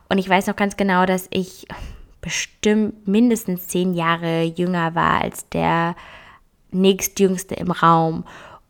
Und 0.09 0.19
ich 0.19 0.29
weiß 0.29 0.49
noch 0.49 0.57
ganz 0.57 0.77
genau, 0.77 1.07
dass 1.07 1.29
ich 1.31 1.69
bestimmt 2.21 3.07
mindestens 3.07 3.69
zehn 3.69 3.95
Jahre 3.95 4.43
jünger 4.43 4.95
war 4.95 5.21
als 5.21 5.49
der 5.51 5.95
nächstjüngste 6.71 7.55
im 7.55 7.71
Raum. 7.71 8.25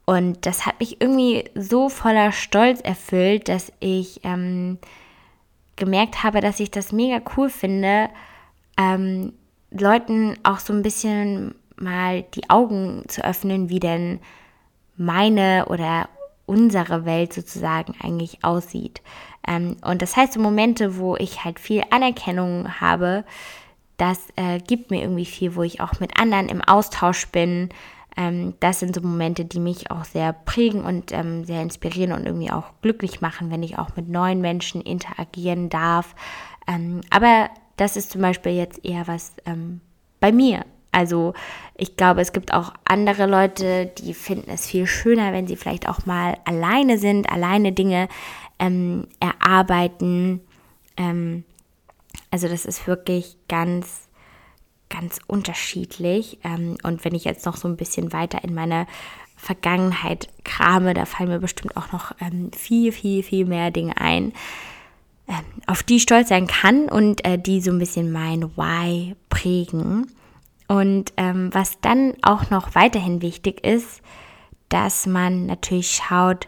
Und 0.08 0.46
das 0.46 0.64
hat 0.64 0.80
mich 0.80 1.02
irgendwie 1.02 1.44
so 1.54 1.90
voller 1.90 2.32
Stolz 2.32 2.80
erfüllt, 2.80 3.50
dass 3.50 3.70
ich 3.78 4.22
ähm, 4.24 4.78
gemerkt 5.76 6.22
habe, 6.22 6.40
dass 6.40 6.60
ich 6.60 6.70
das 6.70 6.92
mega 6.92 7.20
cool 7.36 7.50
finde, 7.50 8.08
ähm, 8.78 9.34
Leuten 9.70 10.38
auch 10.44 10.60
so 10.60 10.72
ein 10.72 10.80
bisschen 10.80 11.54
mal 11.76 12.22
die 12.22 12.48
Augen 12.48 13.02
zu 13.08 13.22
öffnen, 13.22 13.68
wie 13.68 13.80
denn 13.80 14.20
meine 14.96 15.66
oder 15.66 16.08
unsere 16.46 17.04
Welt 17.04 17.34
sozusagen 17.34 17.92
eigentlich 18.02 18.42
aussieht. 18.42 19.02
Ähm, 19.46 19.76
und 19.84 20.00
das 20.00 20.16
heißt, 20.16 20.32
so 20.32 20.40
Momente, 20.40 20.96
wo 20.96 21.16
ich 21.16 21.44
halt 21.44 21.60
viel 21.60 21.82
Anerkennung 21.90 22.80
habe, 22.80 23.24
das 23.98 24.18
äh, 24.36 24.58
gibt 24.58 24.90
mir 24.90 25.02
irgendwie 25.02 25.26
viel, 25.26 25.54
wo 25.54 25.64
ich 25.64 25.82
auch 25.82 26.00
mit 26.00 26.18
anderen 26.18 26.48
im 26.48 26.62
Austausch 26.62 27.26
bin. 27.28 27.68
Ähm, 28.18 28.54
das 28.58 28.80
sind 28.80 28.96
so 28.96 29.00
Momente, 29.00 29.44
die 29.44 29.60
mich 29.60 29.92
auch 29.92 30.04
sehr 30.04 30.32
prägen 30.32 30.82
und 30.84 31.12
ähm, 31.12 31.44
sehr 31.44 31.62
inspirieren 31.62 32.12
und 32.12 32.26
irgendwie 32.26 32.50
auch 32.50 32.72
glücklich 32.82 33.20
machen, 33.20 33.50
wenn 33.52 33.62
ich 33.62 33.78
auch 33.78 33.94
mit 33.94 34.08
neuen 34.08 34.40
Menschen 34.40 34.82
interagieren 34.82 35.68
darf. 35.68 36.16
Ähm, 36.66 37.00
aber 37.10 37.48
das 37.76 37.96
ist 37.96 38.10
zum 38.10 38.20
Beispiel 38.20 38.52
jetzt 38.52 38.84
eher 38.84 39.06
was 39.06 39.34
ähm, 39.46 39.80
bei 40.18 40.32
mir. 40.32 40.64
Also 40.90 41.32
ich 41.76 41.96
glaube, 41.96 42.20
es 42.20 42.32
gibt 42.32 42.52
auch 42.52 42.72
andere 42.84 43.26
Leute, 43.26 43.86
die 43.86 44.14
finden 44.14 44.50
es 44.50 44.66
viel 44.66 44.88
schöner, 44.88 45.32
wenn 45.32 45.46
sie 45.46 45.54
vielleicht 45.54 45.88
auch 45.88 46.04
mal 46.04 46.38
alleine 46.44 46.98
sind, 46.98 47.30
alleine 47.30 47.70
Dinge 47.70 48.08
ähm, 48.58 49.06
erarbeiten. 49.20 50.40
Ähm, 50.96 51.44
also 52.32 52.48
das 52.48 52.64
ist 52.64 52.88
wirklich 52.88 53.36
ganz, 53.48 54.07
ganz 54.88 55.18
unterschiedlich. 55.26 56.38
Ähm, 56.44 56.76
und 56.82 57.04
wenn 57.04 57.14
ich 57.14 57.24
jetzt 57.24 57.46
noch 57.46 57.56
so 57.56 57.68
ein 57.68 57.76
bisschen 57.76 58.12
weiter 58.12 58.42
in 58.44 58.54
meine 58.54 58.86
Vergangenheit 59.36 60.28
krame, 60.44 60.94
da 60.94 61.04
fallen 61.04 61.28
mir 61.28 61.38
bestimmt 61.38 61.76
auch 61.76 61.92
noch 61.92 62.12
ähm, 62.20 62.50
viel, 62.52 62.92
viel, 62.92 63.22
viel 63.22 63.44
mehr 63.44 63.70
Dinge 63.70 63.96
ein. 63.98 64.32
Ähm, 65.28 65.44
auf 65.66 65.82
die 65.82 65.96
ich 65.96 66.02
stolz 66.02 66.28
sein 66.30 66.46
kann 66.46 66.88
und 66.88 67.24
äh, 67.24 67.38
die 67.38 67.60
so 67.60 67.70
ein 67.70 67.78
bisschen 67.78 68.12
mein 68.12 68.56
Why 68.56 69.14
prägen. 69.28 70.10
Und 70.70 71.12
was 71.16 71.80
dann 71.80 72.12
auch 72.20 72.50
noch 72.50 72.74
weiterhin 72.74 73.22
wichtig 73.22 73.64
ist, 73.64 74.02
dass 74.68 75.06
man 75.06 75.46
natürlich 75.46 75.92
schaut, 75.92 76.46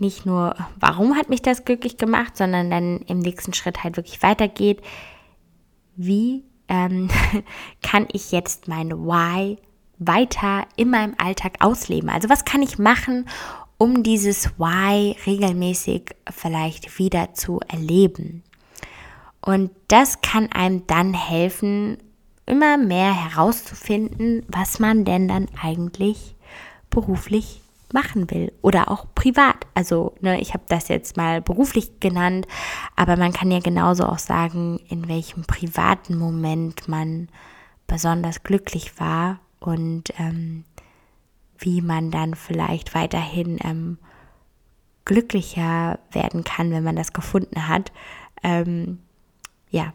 nicht 0.00 0.26
nur, 0.26 0.56
warum 0.78 1.16
hat 1.16 1.28
mich 1.28 1.40
das 1.40 1.64
glücklich 1.64 1.96
gemacht, 1.96 2.36
sondern 2.36 2.70
dann 2.70 2.98
im 3.02 3.20
nächsten 3.20 3.54
Schritt 3.54 3.82
halt 3.82 3.96
wirklich 3.96 4.22
weitergeht, 4.22 4.82
wie 5.96 6.44
ähm, 6.68 7.08
kann 7.82 8.06
ich 8.12 8.32
jetzt 8.32 8.68
mein 8.68 8.90
Why 8.90 9.58
weiter 9.98 10.66
in 10.76 10.90
meinem 10.90 11.14
Alltag 11.18 11.54
ausleben? 11.60 12.10
Also 12.10 12.28
was 12.28 12.44
kann 12.44 12.62
ich 12.62 12.78
machen, 12.78 13.26
um 13.78 14.02
dieses 14.02 14.58
Why 14.58 15.16
regelmäßig 15.26 16.14
vielleicht 16.30 16.98
wieder 16.98 17.34
zu 17.34 17.60
erleben. 17.68 18.42
Und 19.40 19.70
das 19.88 20.20
kann 20.22 20.50
einem 20.50 20.86
dann 20.86 21.14
helfen, 21.14 21.98
immer 22.46 22.78
mehr 22.78 23.12
herauszufinden, 23.12 24.44
was 24.48 24.78
man 24.78 25.04
denn 25.04 25.28
dann 25.28 25.48
eigentlich 25.60 26.36
beruflich 26.90 27.60
machen 27.92 28.30
will 28.30 28.52
oder 28.62 28.90
auch 28.90 29.06
privat. 29.14 29.66
Also 29.74 30.14
ne, 30.20 30.40
ich 30.40 30.54
habe 30.54 30.64
das 30.68 30.88
jetzt 30.88 31.16
mal 31.16 31.40
beruflich 31.40 32.00
genannt, 32.00 32.46
aber 32.96 33.16
man 33.16 33.32
kann 33.32 33.50
ja 33.50 33.60
genauso 33.60 34.04
auch 34.04 34.18
sagen, 34.18 34.80
in 34.88 35.08
welchem 35.08 35.44
privaten 35.44 36.16
Moment 36.16 36.88
man 36.88 37.28
besonders 37.86 38.42
glücklich 38.42 38.98
war 38.98 39.38
und 39.60 40.12
ähm, 40.18 40.64
wie 41.58 41.80
man 41.80 42.10
dann 42.10 42.34
vielleicht 42.34 42.94
weiterhin 42.94 43.58
ähm, 43.64 43.98
glücklicher 45.04 45.98
werden 46.10 46.44
kann, 46.44 46.70
wenn 46.70 46.84
man 46.84 46.96
das 46.96 47.12
gefunden 47.12 47.68
hat. 47.68 47.92
Ähm, 48.42 48.98
ja, 49.70 49.92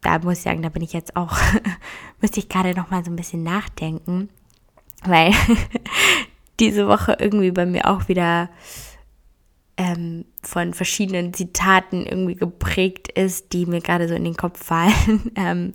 da 0.00 0.18
muss 0.18 0.38
ich 0.38 0.42
sagen, 0.42 0.62
da 0.62 0.68
bin 0.68 0.82
ich 0.82 0.92
jetzt 0.92 1.16
auch, 1.16 1.38
müsste 2.20 2.40
ich 2.40 2.48
gerade 2.48 2.74
noch 2.74 2.90
mal 2.90 3.04
so 3.04 3.10
ein 3.10 3.16
bisschen 3.16 3.42
nachdenken, 3.42 4.30
weil 5.04 5.32
diese 6.62 6.86
Woche 6.88 7.16
irgendwie 7.18 7.50
bei 7.50 7.66
mir 7.66 7.90
auch 7.90 8.08
wieder 8.08 8.48
ähm, 9.76 10.24
von 10.42 10.74
verschiedenen 10.74 11.34
Zitaten 11.34 12.06
irgendwie 12.06 12.36
geprägt 12.36 13.08
ist, 13.12 13.52
die 13.52 13.66
mir 13.66 13.80
gerade 13.80 14.08
so 14.08 14.14
in 14.14 14.24
den 14.24 14.36
Kopf 14.36 14.64
fallen. 14.64 15.32
ähm, 15.36 15.72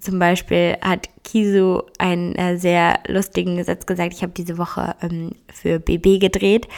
zum 0.00 0.20
Beispiel 0.20 0.76
hat 0.80 1.08
Kisu 1.24 1.82
einen 1.98 2.36
äh, 2.36 2.56
sehr 2.56 3.00
lustigen 3.08 3.62
Satz 3.64 3.84
gesagt. 3.86 4.12
Ich 4.14 4.22
habe 4.22 4.32
diese 4.32 4.56
Woche 4.56 4.94
ähm, 5.02 5.32
für 5.52 5.80
BB 5.80 6.20
gedreht 6.20 6.68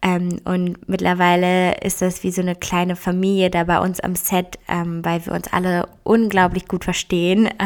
ähm, 0.00 0.40
und 0.44 0.88
mittlerweile 0.88 1.74
ist 1.82 2.00
das 2.00 2.22
wie 2.22 2.30
so 2.30 2.40
eine 2.40 2.56
kleine 2.56 2.96
Familie 2.96 3.50
da 3.50 3.64
bei 3.64 3.78
uns 3.78 4.00
am 4.00 4.16
Set, 4.16 4.58
ähm, 4.68 5.04
weil 5.04 5.24
wir 5.26 5.34
uns 5.34 5.52
alle 5.52 5.88
unglaublich 6.04 6.66
gut 6.66 6.84
verstehen. 6.84 7.48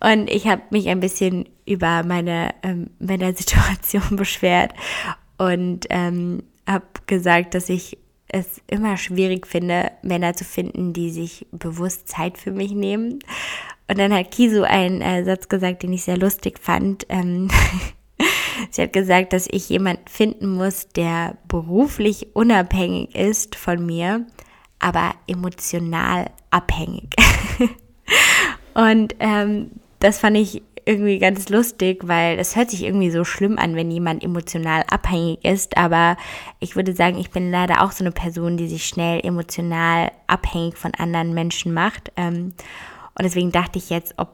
und 0.00 0.30
ich 0.30 0.46
habe 0.46 0.62
mich 0.70 0.88
ein 0.88 1.00
bisschen 1.00 1.48
über 1.66 2.02
meine 2.02 2.54
ähm, 2.62 2.90
Männersituation 2.98 4.02
beschwert 4.16 4.72
und 5.38 5.86
ähm, 5.90 6.42
habe 6.66 6.86
gesagt, 7.06 7.54
dass 7.54 7.68
ich 7.68 7.98
es 8.28 8.60
immer 8.68 8.96
schwierig 8.96 9.46
finde, 9.46 9.90
Männer 10.02 10.34
zu 10.34 10.44
finden, 10.44 10.92
die 10.92 11.10
sich 11.10 11.46
bewusst 11.50 12.08
Zeit 12.08 12.38
für 12.38 12.52
mich 12.52 12.72
nehmen. 12.72 13.18
Und 13.88 13.98
dann 13.98 14.14
hat 14.14 14.30
Kisu 14.30 14.62
einen 14.62 15.00
äh, 15.00 15.24
Satz 15.24 15.48
gesagt, 15.48 15.82
den 15.82 15.92
ich 15.92 16.04
sehr 16.04 16.16
lustig 16.16 16.58
fand. 16.60 17.06
Ähm, 17.08 17.48
Sie 18.70 18.82
hat 18.82 18.92
gesagt, 18.92 19.32
dass 19.32 19.48
ich 19.50 19.68
jemanden 19.68 20.06
finden 20.06 20.54
muss, 20.54 20.88
der 20.88 21.36
beruflich 21.48 22.28
unabhängig 22.34 23.14
ist 23.14 23.56
von 23.56 23.84
mir, 23.84 24.26
aber 24.78 25.14
emotional 25.26 26.26
abhängig. 26.50 27.16
Und 28.74 29.16
ähm, 29.18 29.72
das 30.00 30.18
fand 30.18 30.36
ich 30.36 30.62
irgendwie 30.84 31.18
ganz 31.18 31.48
lustig, 31.48 32.08
weil 32.08 32.38
es 32.38 32.56
hört 32.56 32.70
sich 32.70 32.82
irgendwie 32.82 33.10
so 33.10 33.24
schlimm 33.24 33.58
an, 33.58 33.76
wenn 33.76 33.90
jemand 33.90 34.24
emotional 34.24 34.82
abhängig 34.90 35.44
ist. 35.44 35.76
Aber 35.76 36.16
ich 36.58 36.74
würde 36.74 36.94
sagen, 36.94 37.18
ich 37.18 37.30
bin 37.30 37.50
leider 37.50 37.82
auch 37.82 37.92
so 37.92 38.02
eine 38.02 38.12
Person, 38.12 38.56
die 38.56 38.66
sich 38.66 38.86
schnell 38.86 39.20
emotional 39.24 40.10
abhängig 40.26 40.76
von 40.76 40.94
anderen 40.94 41.34
Menschen 41.34 41.72
macht. 41.72 42.10
Ähm, 42.16 42.54
und 43.14 43.24
deswegen 43.24 43.52
dachte 43.52 43.78
ich 43.78 43.90
jetzt, 43.90 44.14
ob 44.16 44.30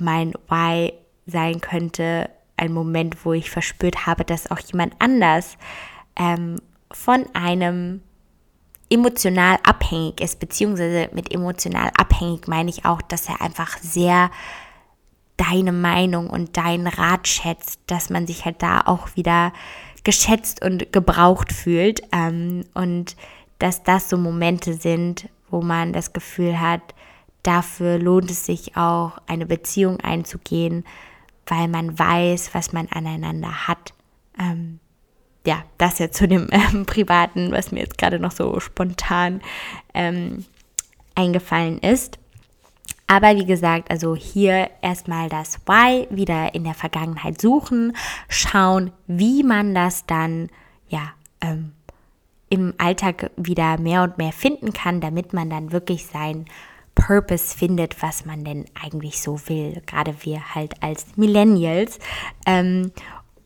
mein 0.00 0.34
Why 0.48 0.92
sein 1.26 1.60
könnte, 1.60 2.28
ein 2.56 2.72
Moment, 2.72 3.24
wo 3.24 3.32
ich 3.32 3.50
verspürt 3.50 4.06
habe, 4.06 4.24
dass 4.24 4.50
auch 4.50 4.58
jemand 4.58 4.94
anders 4.98 5.56
ähm, 6.16 6.56
von 6.90 7.24
einem 7.34 8.02
emotional 8.90 9.58
abhängig 9.62 10.20
ist, 10.20 10.40
beziehungsweise 10.40 11.10
mit 11.12 11.32
emotional 11.32 11.90
abhängig 11.96 12.48
meine 12.48 12.70
ich 12.70 12.84
auch, 12.84 13.02
dass 13.02 13.28
er 13.28 13.40
einfach 13.42 13.78
sehr 13.78 14.30
deine 15.38 15.72
Meinung 15.72 16.28
und 16.28 16.56
deinen 16.58 16.86
Rat 16.86 17.26
schätzt, 17.26 17.80
dass 17.86 18.10
man 18.10 18.26
sich 18.26 18.44
halt 18.44 18.62
da 18.62 18.82
auch 18.84 19.16
wieder 19.16 19.54
geschätzt 20.04 20.62
und 20.62 20.92
gebraucht 20.92 21.52
fühlt. 21.52 22.02
Ähm, 22.12 22.64
und 22.74 23.16
dass 23.58 23.82
das 23.82 24.10
so 24.10 24.18
Momente 24.18 24.74
sind, 24.74 25.28
wo 25.48 25.62
man 25.62 25.92
das 25.92 26.12
Gefühl 26.12 26.60
hat, 26.60 26.82
dafür 27.42 27.98
lohnt 27.98 28.30
es 28.30 28.44
sich 28.44 28.76
auch, 28.76 29.18
eine 29.26 29.46
Beziehung 29.46 30.00
einzugehen, 30.00 30.84
weil 31.46 31.68
man 31.68 31.98
weiß, 31.98 32.50
was 32.52 32.72
man 32.72 32.88
aneinander 32.88 33.68
hat. 33.68 33.94
Ähm, 34.38 34.80
ja, 35.46 35.64
das 35.78 35.98
jetzt 35.98 36.18
zu 36.18 36.28
dem 36.28 36.48
ähm, 36.52 36.84
Privaten, 36.84 37.52
was 37.52 37.72
mir 37.72 37.80
jetzt 37.80 37.98
gerade 37.98 38.18
noch 38.18 38.32
so 38.32 38.60
spontan 38.60 39.40
ähm, 39.94 40.44
eingefallen 41.14 41.78
ist. 41.78 42.18
Aber 43.08 43.34
wie 43.36 43.46
gesagt, 43.46 43.90
also 43.90 44.14
hier 44.14 44.70
erstmal 44.82 45.28
das 45.30 45.60
Why 45.66 46.06
wieder 46.10 46.54
in 46.54 46.64
der 46.64 46.74
Vergangenheit 46.74 47.40
suchen, 47.40 47.96
schauen, 48.28 48.92
wie 49.06 49.42
man 49.42 49.74
das 49.74 50.04
dann 50.06 50.50
ja 50.88 51.12
ähm, 51.40 51.72
im 52.50 52.74
Alltag 52.76 53.30
wieder 53.36 53.78
mehr 53.78 54.02
und 54.02 54.18
mehr 54.18 54.32
finden 54.32 54.72
kann, 54.72 55.00
damit 55.00 55.32
man 55.32 55.48
dann 55.48 55.72
wirklich 55.72 56.06
sein 56.06 56.44
Purpose 56.94 57.56
findet, 57.56 58.02
was 58.02 58.26
man 58.26 58.44
denn 58.44 58.66
eigentlich 58.82 59.22
so 59.22 59.40
will. 59.48 59.82
Gerade 59.86 60.14
wir 60.22 60.54
halt 60.54 60.82
als 60.82 61.16
Millennials. 61.16 61.98
Ähm, 62.44 62.92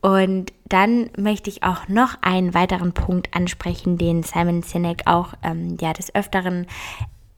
und 0.01 0.51
dann 0.65 1.09
möchte 1.17 1.49
ich 1.49 1.63
auch 1.63 1.87
noch 1.87 2.17
einen 2.21 2.53
weiteren 2.53 2.91
Punkt 2.91 3.33
ansprechen, 3.33 3.97
den 3.97 4.23
Simon 4.23 4.61
Sinek 4.61 5.03
auch 5.05 5.33
ähm, 5.43 5.77
ja 5.79 5.93
des 5.93 6.13
Öfteren 6.13 6.67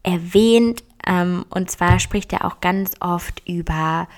erwähnt. 0.06 0.82
Ähm, 1.06 1.44
und 1.50 1.70
zwar 1.70 2.00
spricht 2.00 2.32
er 2.32 2.44
auch 2.44 2.60
ganz 2.60 2.92
oft 3.00 3.42
über 3.46 4.08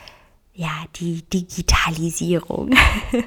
ja 0.55 0.71
die 0.97 1.23
Digitalisierung 1.23 2.71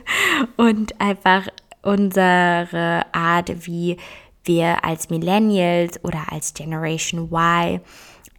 und 0.57 0.99
einfach 0.99 1.47
unsere 1.81 3.05
Art, 3.11 3.65
wie 3.67 3.97
wir 4.43 4.83
als 4.83 5.09
Millennials 5.09 6.03
oder 6.03 6.31
als 6.31 6.53
Generation 6.53 7.29
Y 7.31 7.81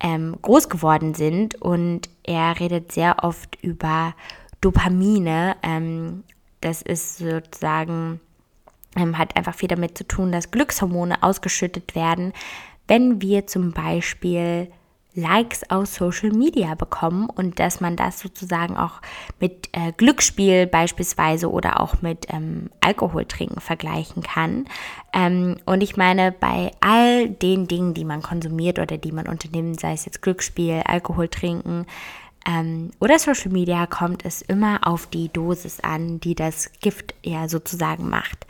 ähm, 0.00 0.36
groß 0.40 0.68
geworden 0.68 1.14
sind. 1.14 1.60
Und 1.60 2.08
er 2.22 2.58
redet 2.58 2.92
sehr 2.92 3.22
oft 3.22 3.56
über 3.62 4.14
Dopamine 4.60 5.56
ähm, 5.62 6.24
das 6.62 6.80
ist 6.80 7.18
sozusagen, 7.18 8.20
ähm, 8.96 9.18
hat 9.18 9.36
einfach 9.36 9.54
viel 9.54 9.68
damit 9.68 9.98
zu 9.98 10.06
tun, 10.06 10.32
dass 10.32 10.50
Glückshormone 10.50 11.22
ausgeschüttet 11.22 11.94
werden, 11.94 12.32
wenn 12.88 13.20
wir 13.20 13.46
zum 13.46 13.72
Beispiel 13.72 14.68
Likes 15.14 15.68
aus 15.68 15.94
Social 15.94 16.30
Media 16.30 16.74
bekommen 16.74 17.28
und 17.28 17.58
dass 17.58 17.80
man 17.80 17.96
das 17.96 18.18
sozusagen 18.18 18.76
auch 18.76 19.02
mit 19.40 19.68
äh, 19.72 19.92
Glücksspiel 19.92 20.66
beispielsweise 20.66 21.50
oder 21.50 21.80
auch 21.80 22.00
mit 22.00 22.26
ähm, 22.30 22.70
Alkohol 22.80 23.26
trinken 23.26 23.60
vergleichen 23.60 24.22
kann. 24.22 24.64
Ähm, 25.12 25.56
und 25.66 25.82
ich 25.82 25.96
meine, 25.98 26.32
bei 26.32 26.70
all 26.80 27.28
den 27.28 27.68
Dingen, 27.68 27.92
die 27.92 28.06
man 28.06 28.22
konsumiert 28.22 28.78
oder 28.78 28.96
die 28.96 29.12
man 29.12 29.28
unternimmt, 29.28 29.80
sei 29.80 29.92
es 29.92 30.06
jetzt 30.06 30.22
Glücksspiel, 30.22 30.82
Alkohol 30.86 31.28
trinken, 31.28 31.86
ähm, 32.46 32.90
oder 32.98 33.18
Social 33.18 33.52
Media 33.52 33.86
kommt 33.86 34.24
es 34.24 34.42
immer 34.42 34.80
auf 34.86 35.06
die 35.06 35.28
Dosis 35.28 35.80
an, 35.80 36.20
die 36.20 36.34
das 36.34 36.72
Gift 36.80 37.14
ja 37.22 37.48
sozusagen 37.48 38.08
macht. 38.08 38.46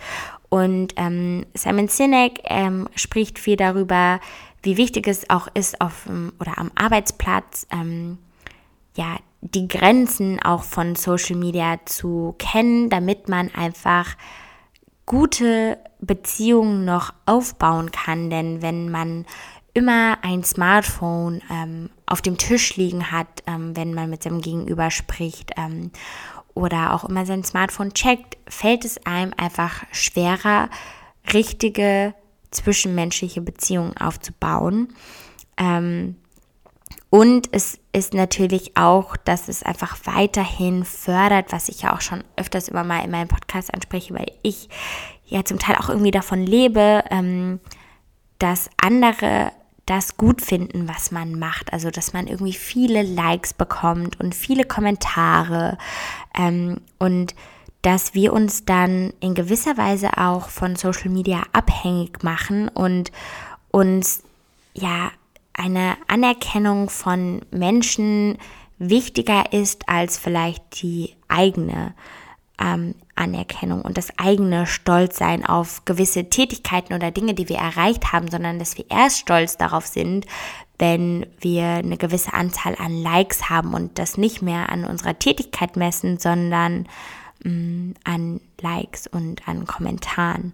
Und 0.53 0.93
ähm, 0.97 1.47
Simon 1.55 1.89
Sinek 1.89 2.41
ähm, 2.45 2.87
spricht 2.95 3.39
viel 3.39 3.57
darüber, 3.57 4.21
wie 4.63 4.77
wichtig 4.77 5.09
es 5.09 5.31
auch 5.31 5.49
ist, 5.55 5.81
auf 5.81 6.07
oder 6.39 6.59
am 6.59 6.71
Arbeitsplatz 6.75 7.67
ähm, 7.73 8.19
ja 8.95 9.17
die 9.41 9.67
Grenzen 9.67 10.43
auch 10.43 10.63
von 10.63 10.95
Social 10.95 11.37
Media 11.37 11.79
zu 11.87 12.35
kennen, 12.37 12.91
damit 12.91 13.31
man 13.31 13.51
einfach 13.55 14.15
gute 15.07 15.79
Beziehungen 16.01 16.85
noch 16.85 17.15
aufbauen 17.25 17.91
kann. 17.91 18.29
Denn 18.29 18.61
wenn 18.61 18.91
man 18.91 19.25
immer 19.73 20.19
ein 20.21 20.45
Smartphone 20.45 21.41
ähm, 21.51 21.89
auf 22.05 22.21
dem 22.21 22.37
Tisch 22.37 22.77
liegen 22.77 23.11
hat, 23.11 23.43
ähm, 23.47 23.75
wenn 23.75 23.95
man 23.95 24.11
mit 24.11 24.23
seinem 24.23 24.43
Gegenüber 24.43 24.91
spricht 24.91 25.53
ähm, 25.57 25.93
oder 26.55 26.95
auch 26.95 27.05
immer 27.05 27.27
sein 27.27 27.45
Smartphone 27.45 27.95
checkt, 27.95 28.37
fällt 28.49 28.85
es 28.85 29.05
einem 29.07 29.33
einfach 29.37 29.85
schwerer, 29.93 30.69
richtige 31.33 32.15
zwischenmenschliche 32.51 33.41
Beziehungen 33.41 33.97
aufzubauen. 33.97 34.89
Ähm, 35.57 36.17
und 37.11 37.49
es 37.53 37.79
ist 37.93 38.15
natürlich 38.15 38.77
auch, 38.77 39.17
dass 39.19 39.49
es 39.49 39.63
einfach 39.63 39.99
weiterhin 40.05 40.85
fördert, 40.85 41.53
was 41.53 41.69
ich 41.69 41.83
ja 41.83 41.95
auch 41.95 42.01
schon 42.01 42.25
öfters 42.37 42.69
immer 42.69 42.85
mal 42.85 43.05
in 43.05 43.11
meinem 43.11 43.29
Podcast 43.29 43.73
anspreche, 43.73 44.15
weil 44.15 44.33
ich 44.43 44.69
ja 45.27 45.45
zum 45.45 45.59
Teil 45.59 45.77
auch 45.77 45.89
irgendwie 45.89 46.11
davon 46.11 46.43
lebe, 46.43 47.05
ähm, 47.11 47.61
dass 48.39 48.71
andere 48.81 49.53
das 49.93 50.17
gut 50.17 50.41
finden, 50.41 50.89
was 50.89 51.11
man 51.11 51.39
macht. 51.39 51.73
Also, 51.73 51.91
dass 51.91 52.15
man 52.15 52.27
irgendwie 52.27 52.55
viele 52.55 53.03
Likes 53.03 53.53
bekommt 53.53 54.19
und 54.19 54.35
viele 54.35 54.65
Kommentare 54.65 55.77
ähm, 56.37 56.81
und 56.99 57.35
dass 57.83 58.15
wir 58.15 58.33
uns 58.33 58.65
dann 58.65 59.13
in 59.21 59.35
gewisser 59.35 59.77
Weise 59.77 60.17
auch 60.17 60.49
von 60.49 60.77
Social 60.77 61.11
Media 61.11 61.43
abhängig 61.53 62.23
machen 62.23 62.69
und 62.69 63.13
uns 63.71 64.23
ja 64.73 65.11
eine 65.53 65.97
Anerkennung 66.09 66.89
von 66.89 67.43
Menschen 67.51 68.39
wichtiger 68.79 69.53
ist 69.53 69.89
als 69.89 70.17
vielleicht 70.17 70.83
die 70.83 71.15
eigene 71.29 71.93
ähm, 72.59 72.95
Anerkennung 73.23 73.83
und 73.83 73.97
das 73.97 74.09
eigene 74.19 74.67
Stolzsein 74.67 75.47
auf 75.47 75.85
gewisse 75.85 76.29
Tätigkeiten 76.29 76.95
oder 76.95 77.11
Dinge, 77.11 77.35
die 77.35 77.49
wir 77.49 77.59
erreicht 77.59 78.13
haben, 78.13 78.29
sondern 78.31 78.59
dass 78.59 78.77
wir 78.77 78.85
erst 78.91 79.21
stolz 79.21 79.57
darauf 79.57 79.87
sind, 79.87 80.27
wenn 80.79 81.27
wir 81.39 81.65
eine 81.65 81.97
gewisse 81.97 82.35
Anzahl 82.35 82.75
an 82.79 83.01
Likes 83.01 83.49
haben 83.49 83.73
und 83.75 83.99
das 83.99 84.17
nicht 84.19 84.43
mehr 84.43 84.71
an 84.71 84.85
unserer 84.85 85.19
Tätigkeit 85.19 85.77
messen, 85.77 86.19
sondern 86.19 86.89
mh, 87.45 87.51
mm, 87.51 87.95
an 88.05 88.41
Likes 88.61 89.07
und 89.07 89.47
an 89.47 89.67
Kommentaren. 89.67 90.53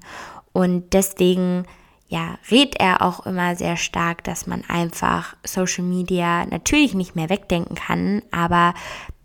Und 0.52 0.92
deswegen 0.92 1.64
ja, 2.08 2.38
rät 2.50 2.74
er 2.80 3.02
auch 3.02 3.26
immer 3.26 3.54
sehr 3.54 3.76
stark, 3.76 4.24
dass 4.24 4.46
man 4.46 4.64
einfach 4.66 5.36
Social 5.44 5.84
Media 5.84 6.46
natürlich 6.46 6.94
nicht 6.94 7.14
mehr 7.14 7.28
wegdenken 7.28 7.74
kann, 7.74 8.22
aber 8.30 8.74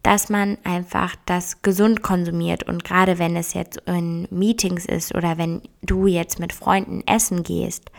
dass 0.04 0.30
man 0.30 0.58
einfach 0.64 1.16
das 1.26 1.62
gesund 1.62 2.04
konsumiert 2.04 2.64
und 2.64 2.84
gerade 2.84 3.20
wenn 3.20 3.36
es 3.36 3.54
jetzt 3.54 3.78
in 3.86 4.28
Meetings 4.30 4.86
ist 4.86 5.16
oder 5.16 5.38
wenn 5.38 5.62
du 5.82 6.08
jetzt 6.08 6.40
mit 6.40 6.54
Freunden 6.54 7.02
essen 7.08 7.44
gehst, 7.44 7.90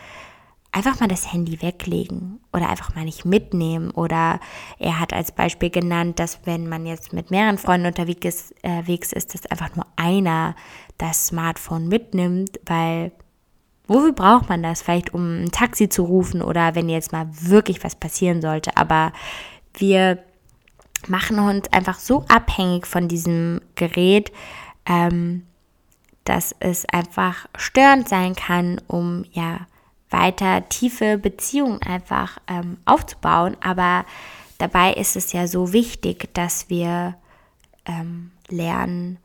einfach 0.75 0.99
mal 0.99 1.07
das 1.07 1.31
Handy 1.31 1.61
weglegen 1.61 2.41
oder 2.51 2.69
einfach 2.69 2.93
mal 2.95 3.05
nicht 3.05 3.23
mitnehmen. 3.23 3.91
Oder 3.91 4.41
er 4.77 4.99
hat 4.99 5.13
als 5.13 5.31
Beispiel 5.31 5.69
genannt, 5.69 6.19
dass 6.19 6.39
wenn 6.43 6.67
man 6.67 6.85
jetzt 6.85 7.13
mit 7.13 7.31
mehreren 7.31 7.57
Freunden 7.57 7.87
unterwegs 7.87 8.25
ist, 8.25 8.55
äh, 8.63 8.83
ist 8.93 9.33
dass 9.33 9.45
einfach 9.45 9.73
nur 9.75 9.85
einer 9.95 10.53
das 10.97 11.27
Smartphone 11.27 11.87
mitnimmt, 11.87 12.59
weil 12.65 13.13
wofür 13.87 14.11
braucht 14.11 14.49
man 14.49 14.63
das? 14.63 14.81
Vielleicht 14.81 15.13
um 15.13 15.45
ein 15.45 15.51
Taxi 15.51 15.87
zu 15.87 16.03
rufen 16.03 16.41
oder 16.41 16.75
wenn 16.75 16.89
jetzt 16.89 17.13
mal 17.13 17.27
wirklich 17.31 17.81
was 17.83 17.95
passieren 17.95 18.41
sollte. 18.41 18.75
Aber 18.75 19.13
wir 19.75 20.19
machen 21.09 21.39
uns 21.39 21.71
einfach 21.71 21.99
so 21.99 22.25
abhängig 22.27 22.87
von 22.87 23.07
diesem 23.07 23.61
Gerät, 23.75 24.31
ähm, 24.85 25.43
dass 26.23 26.55
es 26.59 26.85
einfach 26.85 27.47
störend 27.57 28.09
sein 28.09 28.35
kann, 28.35 28.81
um 28.87 29.25
ja 29.31 29.67
weiter 30.09 30.67
tiefe 30.69 31.17
Beziehungen 31.17 31.81
einfach 31.81 32.39
ähm, 32.47 32.77
aufzubauen. 32.85 33.57
Aber 33.61 34.05
dabei 34.57 34.93
ist 34.93 35.15
es 35.15 35.33
ja 35.33 35.47
so 35.47 35.73
wichtig, 35.73 36.33
dass 36.33 36.69
wir 36.69 37.15
ähm, 37.85 38.31
lernen, 38.49 39.17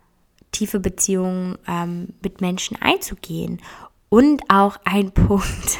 tiefe 0.52 0.80
Beziehungen 0.80 1.56
ähm, 1.66 2.08
mit 2.22 2.40
Menschen 2.40 2.80
einzugehen 2.80 3.60
und 4.10 4.42
auch 4.50 4.76
ein 4.84 5.10
Punkt, 5.14 5.78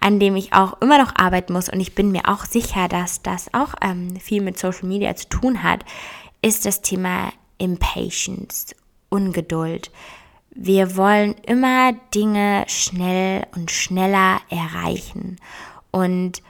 an 0.00 0.18
dem 0.18 0.36
ich 0.36 0.54
auch 0.54 0.80
immer 0.80 0.96
noch 0.96 1.14
arbeiten 1.16 1.52
muss 1.52 1.68
und 1.68 1.80
ich 1.80 1.94
bin 1.94 2.10
mir 2.10 2.28
auch 2.28 2.46
sicher, 2.46 2.88
dass 2.88 3.20
das 3.20 3.52
auch 3.52 3.74
ähm, 3.82 4.16
viel 4.16 4.40
mit 4.40 4.58
Social 4.58 4.88
Media 4.88 5.14
zu 5.14 5.28
tun 5.28 5.62
hat, 5.62 5.84
ist 6.40 6.64
das 6.64 6.80
Thema 6.80 7.32
Impatience, 7.58 8.74
Ungeduld. 9.10 9.90
Wir 10.50 10.96
wollen 10.96 11.34
immer 11.46 11.92
Dinge 12.14 12.64
schnell 12.68 13.46
und 13.54 13.70
schneller 13.70 14.40
erreichen. 14.48 15.36
Und 15.90 16.42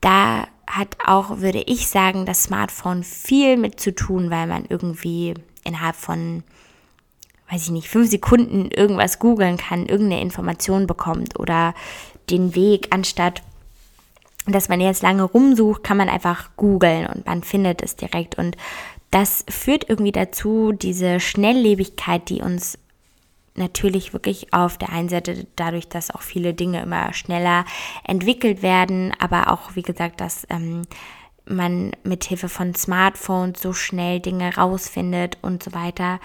da 0.00 0.48
hat 0.66 0.96
auch, 1.04 1.38
würde 1.38 1.62
ich 1.66 1.88
sagen, 1.88 2.26
das 2.26 2.44
Smartphone 2.44 3.04
viel 3.04 3.56
mit 3.56 3.78
zu 3.78 3.94
tun, 3.94 4.30
weil 4.30 4.46
man 4.46 4.64
irgendwie 4.68 5.34
innerhalb 5.64 5.96
von 5.96 6.42
weiß 7.50 7.64
ich 7.64 7.70
nicht, 7.70 7.88
fünf 7.88 8.10
Sekunden 8.10 8.70
irgendwas 8.70 9.18
googeln 9.18 9.56
kann, 9.56 9.86
irgendeine 9.86 10.22
Information 10.22 10.86
bekommt 10.86 11.38
oder 11.38 11.74
den 12.30 12.54
Weg, 12.54 12.88
anstatt 12.90 13.42
dass 14.48 14.68
man 14.68 14.80
jetzt 14.80 15.02
lange 15.02 15.24
rumsucht, 15.24 15.82
kann 15.82 15.96
man 15.96 16.08
einfach 16.08 16.50
googeln 16.56 17.06
und 17.06 17.26
man 17.26 17.42
findet 17.42 17.82
es 17.82 17.96
direkt. 17.96 18.38
Und 18.38 18.56
das 19.10 19.44
führt 19.48 19.88
irgendwie 19.88 20.12
dazu, 20.12 20.72
diese 20.72 21.20
Schnelllebigkeit, 21.20 22.28
die 22.28 22.42
uns 22.42 22.78
natürlich 23.56 24.12
wirklich 24.12 24.52
auf 24.52 24.78
der 24.78 24.90
einen 24.90 25.08
Seite 25.08 25.46
dadurch, 25.56 25.88
dass 25.88 26.10
auch 26.10 26.22
viele 26.22 26.54
Dinge 26.54 26.82
immer 26.82 27.12
schneller 27.12 27.64
entwickelt 28.04 28.62
werden, 28.62 29.12
aber 29.18 29.50
auch, 29.50 29.74
wie 29.74 29.82
gesagt, 29.82 30.20
dass 30.20 30.46
ähm, 30.50 30.82
man 31.46 31.92
mit 32.04 32.24
Hilfe 32.24 32.48
von 32.48 32.74
Smartphones 32.74 33.60
so 33.60 33.72
schnell 33.72 34.20
Dinge 34.20 34.56
rausfindet 34.56 35.38
und 35.42 35.62
so 35.62 35.72
weiter, 35.72 36.20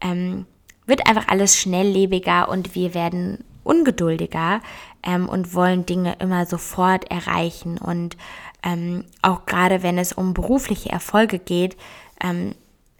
ähm, 0.00 0.46
wird 0.86 1.06
einfach 1.06 1.28
alles 1.28 1.58
schnelllebiger 1.58 2.48
und 2.48 2.74
wir 2.74 2.94
werden 2.94 3.44
ungeduldiger 3.62 4.60
ähm, 5.02 5.28
und 5.28 5.54
wollen 5.54 5.86
Dinge 5.86 6.16
immer 6.18 6.46
sofort 6.46 7.10
erreichen. 7.10 7.78
Und 7.78 8.16
Ähm, 8.66 9.04
auch 9.20 9.44
gerade 9.44 9.82
wenn 9.82 9.98
es 9.98 10.14
um 10.14 10.32
berufliche 10.32 10.88
Erfolge 10.88 11.38
geht, 11.38 11.76
ähm, 12.22 12.54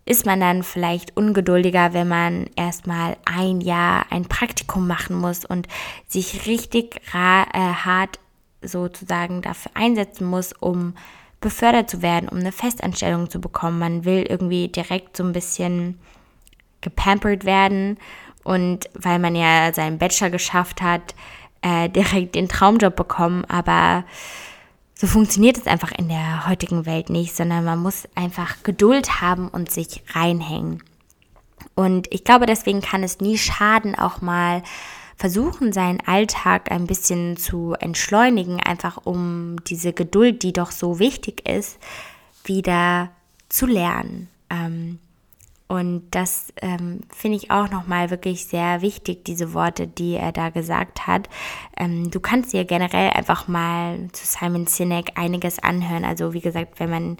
ist 0.04 0.26
man 0.26 0.38
dann 0.38 0.62
vielleicht 0.62 1.16
ungeduldiger, 1.16 1.94
wenn 1.94 2.06
man 2.06 2.50
erstmal 2.54 3.16
ein 3.24 3.62
Jahr 3.62 4.04
ein 4.10 4.26
Praktikum 4.26 4.86
machen 4.86 5.16
muss 5.16 5.46
und 5.46 5.66
sich 6.06 6.46
richtig 6.46 7.00
äh, 7.14 7.56
hart 7.56 8.18
sozusagen 8.60 9.40
dafür 9.40 9.72
einsetzen 9.74 10.26
muss, 10.26 10.52
um 10.52 10.92
befördert 11.40 11.88
zu 11.88 12.02
werden, 12.02 12.28
um 12.28 12.40
eine 12.40 12.52
Festanstellung 12.52 13.30
zu 13.30 13.40
bekommen. 13.40 13.78
Man 13.78 14.04
will 14.04 14.26
irgendwie 14.28 14.68
direkt 14.68 15.16
so 15.16 15.24
ein 15.24 15.32
bisschen 15.32 15.98
gepampert 16.84 17.44
werden 17.44 17.98
und 18.44 18.88
weil 18.94 19.18
man 19.18 19.34
ja 19.34 19.72
seinen 19.72 19.98
Bachelor 19.98 20.30
geschafft 20.30 20.80
hat, 20.80 21.14
äh, 21.62 21.88
direkt 21.88 22.36
den 22.36 22.48
Traumjob 22.48 22.94
bekommen, 22.94 23.44
aber 23.46 24.04
so 24.94 25.06
funktioniert 25.08 25.56
es 25.56 25.66
einfach 25.66 25.92
in 25.92 26.08
der 26.08 26.46
heutigen 26.46 26.86
Welt 26.86 27.10
nicht, 27.10 27.34
sondern 27.34 27.64
man 27.64 27.80
muss 27.80 28.08
einfach 28.14 28.62
Geduld 28.62 29.20
haben 29.20 29.48
und 29.48 29.70
sich 29.70 30.02
reinhängen. 30.12 30.82
Und 31.74 32.06
ich 32.12 32.22
glaube, 32.22 32.46
deswegen 32.46 32.80
kann 32.80 33.02
es 33.02 33.20
nie 33.20 33.36
schaden, 33.36 33.96
auch 33.96 34.20
mal 34.20 34.62
versuchen, 35.16 35.72
seinen 35.72 36.00
Alltag 36.00 36.70
ein 36.70 36.86
bisschen 36.86 37.36
zu 37.36 37.74
entschleunigen, 37.78 38.60
einfach 38.60 38.98
um 39.04 39.56
diese 39.66 39.92
Geduld, 39.92 40.42
die 40.42 40.52
doch 40.52 40.70
so 40.70 40.98
wichtig 40.98 41.48
ist, 41.48 41.78
wieder 42.44 43.10
zu 43.48 43.66
lernen. 43.66 44.28
Ähm, 44.50 44.98
und 45.74 46.08
das 46.10 46.52
ähm, 46.62 47.00
finde 47.08 47.36
ich 47.36 47.50
auch 47.50 47.70
nochmal 47.70 48.10
wirklich 48.10 48.46
sehr 48.46 48.82
wichtig, 48.82 49.24
diese 49.24 49.54
Worte, 49.54 49.86
die 49.86 50.14
er 50.14 50.32
da 50.32 50.50
gesagt 50.50 51.06
hat. 51.06 51.28
Ähm, 51.76 52.10
du 52.10 52.20
kannst 52.20 52.52
dir 52.52 52.64
generell 52.64 53.10
einfach 53.10 53.48
mal 53.48 54.08
zu 54.12 54.26
Simon 54.26 54.66
Sinek 54.66 55.12
einiges 55.16 55.58
anhören. 55.58 56.04
Also 56.04 56.32
wie 56.32 56.40
gesagt, 56.40 56.80
wenn 56.80 56.90
man 56.90 57.16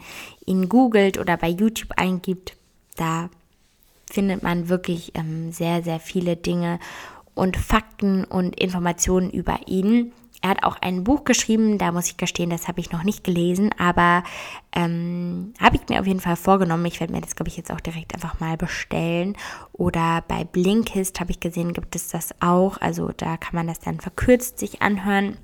ihn 0.46 0.68
googelt 0.68 1.18
oder 1.18 1.36
bei 1.36 1.48
YouTube 1.48 1.92
eingibt, 1.96 2.56
da 2.96 3.28
findet 4.10 4.42
man 4.42 4.68
wirklich 4.68 5.12
ähm, 5.16 5.52
sehr, 5.52 5.82
sehr 5.82 6.00
viele 6.00 6.36
Dinge 6.36 6.78
und 7.34 7.56
Fakten 7.56 8.24
und 8.24 8.58
Informationen 8.58 9.30
über 9.30 9.60
ihn. 9.66 10.12
Er 10.44 10.50
hat 10.50 10.62
auch 10.62 10.76
ein 10.82 11.04
Buch 11.04 11.24
geschrieben, 11.24 11.78
da 11.78 11.90
muss 11.90 12.08
ich 12.08 12.18
gestehen, 12.18 12.50
das 12.50 12.68
habe 12.68 12.78
ich 12.78 12.92
noch 12.92 13.02
nicht 13.02 13.24
gelesen, 13.24 13.70
aber 13.78 14.24
ähm, 14.76 15.54
habe 15.58 15.76
ich 15.76 15.88
mir 15.88 15.98
auf 15.98 16.06
jeden 16.06 16.20
Fall 16.20 16.36
vorgenommen. 16.36 16.84
Ich 16.84 17.00
werde 17.00 17.14
mir 17.14 17.22
das, 17.22 17.34
glaube 17.34 17.48
ich, 17.48 17.56
jetzt 17.56 17.72
auch 17.72 17.80
direkt 17.80 18.12
einfach 18.12 18.40
mal 18.40 18.58
bestellen. 18.58 19.38
Oder 19.72 20.22
bei 20.28 20.44
Blinkist 20.44 21.18
habe 21.18 21.30
ich 21.30 21.40
gesehen, 21.40 21.72
gibt 21.72 21.96
es 21.96 22.08
das 22.08 22.34
auch. 22.40 22.76
Also 22.82 23.10
da 23.16 23.38
kann 23.38 23.54
man 23.54 23.68
das 23.68 23.80
dann 23.80 24.00
verkürzt 24.00 24.58
sich 24.58 24.82
anhören. 24.82 25.38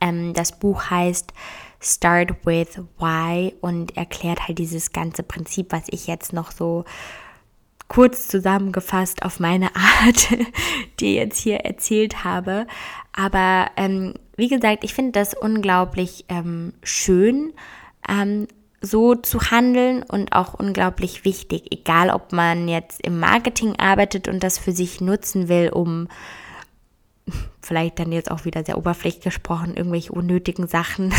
Ähm, 0.00 0.34
das 0.34 0.58
Buch 0.58 0.90
heißt 0.90 1.32
Start 1.80 2.44
with 2.44 2.80
Why 2.98 3.54
und 3.60 3.96
erklärt 3.96 4.48
halt 4.48 4.58
dieses 4.58 4.90
ganze 4.90 5.22
Prinzip, 5.22 5.70
was 5.70 5.84
ich 5.90 6.08
jetzt 6.08 6.32
noch 6.32 6.50
so 6.50 6.84
kurz 7.88 8.28
zusammengefasst 8.28 9.22
auf 9.22 9.40
meine 9.40 9.74
Art, 9.76 10.28
die 11.00 11.14
jetzt 11.14 11.38
hier 11.38 11.58
erzählt 11.58 12.24
habe. 12.24 12.66
Aber 13.18 13.72
ähm, 13.76 14.14
wie 14.36 14.46
gesagt, 14.46 14.84
ich 14.84 14.94
finde 14.94 15.10
das 15.10 15.34
unglaublich 15.34 16.24
ähm, 16.28 16.72
schön, 16.84 17.52
ähm, 18.08 18.46
so 18.80 19.16
zu 19.16 19.50
handeln 19.50 20.04
und 20.04 20.32
auch 20.32 20.54
unglaublich 20.54 21.24
wichtig, 21.24 21.64
egal 21.72 22.10
ob 22.10 22.32
man 22.32 22.68
jetzt 22.68 23.04
im 23.04 23.18
Marketing 23.18 23.74
arbeitet 23.76 24.28
und 24.28 24.44
das 24.44 24.56
für 24.56 24.70
sich 24.70 25.00
nutzen 25.00 25.48
will, 25.48 25.70
um 25.70 26.06
vielleicht 27.60 27.98
dann 27.98 28.12
jetzt 28.12 28.30
auch 28.30 28.44
wieder 28.44 28.64
sehr 28.64 28.78
oberflächlich 28.78 29.24
gesprochen, 29.24 29.74
irgendwelche 29.76 30.12
unnötigen 30.12 30.68
Sachen 30.68 31.12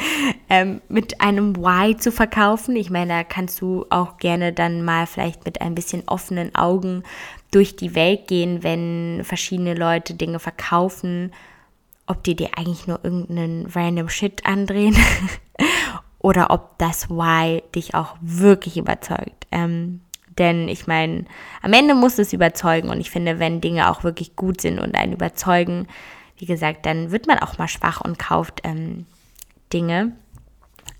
ähm, 0.50 0.80
mit 0.88 1.20
einem 1.20 1.54
Why 1.54 1.96
zu 1.96 2.10
verkaufen. 2.10 2.74
Ich 2.74 2.90
meine, 2.90 3.12
da 3.12 3.22
kannst 3.22 3.60
du 3.60 3.86
auch 3.90 4.16
gerne 4.16 4.52
dann 4.52 4.82
mal 4.82 5.06
vielleicht 5.06 5.44
mit 5.44 5.60
ein 5.60 5.76
bisschen 5.76 6.02
offenen 6.08 6.52
Augen 6.56 7.04
durch 7.50 7.76
die 7.76 7.94
Welt 7.94 8.26
gehen, 8.26 8.62
wenn 8.62 9.22
verschiedene 9.24 9.74
Leute 9.74 10.14
Dinge 10.14 10.38
verkaufen, 10.38 11.32
ob 12.06 12.22
die 12.24 12.36
dir 12.36 12.50
eigentlich 12.56 12.86
nur 12.86 13.00
irgendeinen 13.02 13.66
random 13.66 14.08
Shit 14.08 14.44
andrehen 14.44 14.96
oder 16.18 16.50
ob 16.50 16.78
das 16.78 17.08
Why 17.08 17.62
dich 17.74 17.94
auch 17.94 18.16
wirklich 18.20 18.76
überzeugt. 18.76 19.46
Ähm, 19.50 20.00
denn 20.38 20.68
ich 20.68 20.86
meine, 20.86 21.24
am 21.62 21.72
Ende 21.72 21.94
muss 21.94 22.18
es 22.18 22.32
überzeugen 22.32 22.88
und 22.88 23.00
ich 23.00 23.10
finde, 23.10 23.38
wenn 23.38 23.60
Dinge 23.60 23.90
auch 23.90 24.04
wirklich 24.04 24.36
gut 24.36 24.60
sind 24.60 24.80
und 24.80 24.94
einen 24.94 25.12
überzeugen, 25.12 25.86
wie 26.38 26.46
gesagt, 26.46 26.86
dann 26.86 27.12
wird 27.12 27.26
man 27.26 27.38
auch 27.38 27.58
mal 27.58 27.68
schwach 27.68 28.00
und 28.00 28.18
kauft 28.18 28.60
ähm, 28.64 29.06
Dinge. 29.72 30.12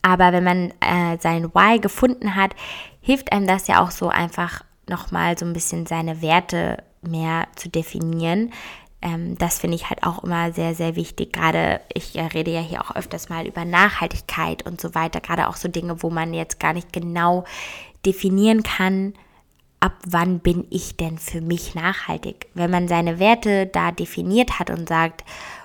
Aber 0.03 0.33
wenn 0.33 0.45
man 0.45 0.71
äh, 0.81 1.19
sein 1.19 1.53
Why 1.55 1.81
gefunden 1.81 2.37
hat, 2.37 2.55
hilft 3.01 3.33
einem 3.33 3.47
das 3.47 3.67
ja 3.67 3.83
auch 3.83 3.91
so 3.91 4.09
einfach 4.09 4.63
nochmal 4.89 5.39
so 5.39 5.45
ein 5.45 5.53
bisschen 5.53 5.87
seine 5.87 6.23
Werte 6.23 6.83
mehr 7.03 7.47
zu 7.57 7.69
definieren. 7.69 8.53
Ähm, 9.03 9.37
das 9.39 9.59
finde 9.59 9.77
ich 9.77 9.91
halt 9.91 10.03
auch 10.03 10.25
immer 10.25 10.53
sehr, 10.53 10.75
sehr 10.75 10.97
wichtig. 10.97 11.33
Gerade 11.33 11.81
ich 11.93 12.17
äh, 12.17 12.23
rede 12.23 12.51
ja 12.51 12.61
hier 12.61 12.81
auch 12.81 12.97
öfters 12.97 13.29
mal 13.29 13.47
über 13.47 13.65
Nachhaltigkeit 13.65 14.67
und 14.67 14.81
so 14.81 14.95
weiter. 14.95 15.21
Gerade 15.21 15.49
auch 15.49 15.57
so 15.57 15.69
Dinge, 15.69 16.03
wo 16.03 16.11
man 16.11 16.35
jetzt 16.35 16.59
gar 16.59 16.73
nicht 16.73 16.93
genau 16.93 17.45
definieren 18.07 18.63
kann, 18.63 19.15
ab 19.81 19.93
wann 20.07 20.39
bin 20.39 20.67
ich 20.71 20.97
denn 20.97 21.19
für 21.19 21.43
mich 21.43 21.75
nachhaltig? 21.75 22.47
Wenn 22.55 22.71
man 22.71 22.89
seine 22.89 23.19
Werte 23.19 23.67
da 23.67 23.93
definiert 23.93 24.59
hat 24.59 24.71
und 24.71 24.89
sagt, 24.89 25.25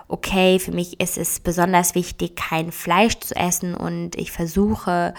okay, 0.09 0.59
für 0.59 0.71
mich 0.71 0.99
ist 0.99 1.17
es 1.17 1.39
besonders 1.39 1.95
wichtig, 1.95 2.35
kein 2.35 2.73
Fleisch 2.73 3.17
zu 3.19 3.35
essen 3.35 3.75
und 3.75 4.17
ich 4.17 4.31
versuche, 4.31 5.13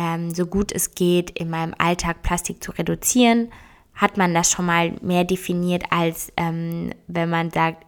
ähm, 0.00 0.30
so 0.30 0.46
gut 0.46 0.72
es 0.72 0.94
geht, 0.94 1.30
in 1.30 1.50
meinem 1.50 1.74
Alltag 1.76 2.22
Plastik 2.22 2.64
zu 2.64 2.72
reduzieren, 2.72 3.52
hat 3.94 4.16
man 4.16 4.32
das 4.32 4.50
schon 4.50 4.64
mal 4.64 4.92
mehr 5.02 5.24
definiert, 5.24 5.84
als 5.90 6.32
ähm, 6.36 6.92
wenn 7.06 7.28
man 7.28 7.50
sagt, 7.50 7.84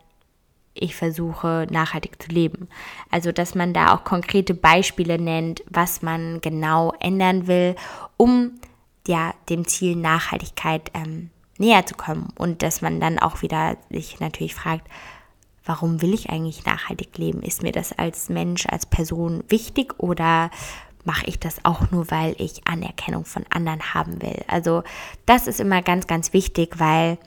ich 0.74 0.94
versuche 0.94 1.66
nachhaltig 1.70 2.22
zu 2.22 2.30
leben. 2.30 2.68
Also, 3.10 3.32
dass 3.32 3.54
man 3.54 3.72
da 3.74 3.94
auch 3.94 4.04
konkrete 4.04 4.54
Beispiele 4.54 5.18
nennt, 5.18 5.62
was 5.68 6.02
man 6.02 6.40
genau 6.40 6.92
ändern 6.98 7.46
will, 7.46 7.76
um 8.16 8.52
ja, 9.06 9.34
dem 9.48 9.66
Ziel 9.66 9.96
Nachhaltigkeit 9.96 10.90
ähm, 10.94 11.30
näher 11.58 11.84
zu 11.86 11.94
kommen 11.94 12.28
und 12.38 12.62
dass 12.62 12.82
man 12.82 13.00
dann 13.00 13.18
auch 13.18 13.42
wieder 13.42 13.76
sich 13.90 14.20
natürlich 14.20 14.54
fragt, 14.54 14.86
warum 15.64 16.02
will 16.02 16.14
ich 16.14 16.30
eigentlich 16.30 16.64
nachhaltig 16.64 17.16
leben? 17.18 17.42
Ist 17.42 17.62
mir 17.62 17.72
das 17.72 17.92
als 17.92 18.28
Mensch, 18.28 18.66
als 18.66 18.86
Person 18.86 19.44
wichtig 19.48 19.98
oder 19.98 20.50
mache 21.04 21.26
ich 21.26 21.38
das 21.38 21.64
auch 21.64 21.90
nur, 21.90 22.10
weil 22.10 22.34
ich 22.38 22.66
Anerkennung 22.66 23.24
von 23.24 23.44
anderen 23.50 23.94
haben 23.94 24.22
will? 24.22 24.44
Also 24.46 24.82
das 25.26 25.46
ist 25.46 25.60
immer 25.60 25.82
ganz, 25.82 26.06
ganz 26.06 26.32
wichtig, 26.32 26.78
weil 26.78 27.18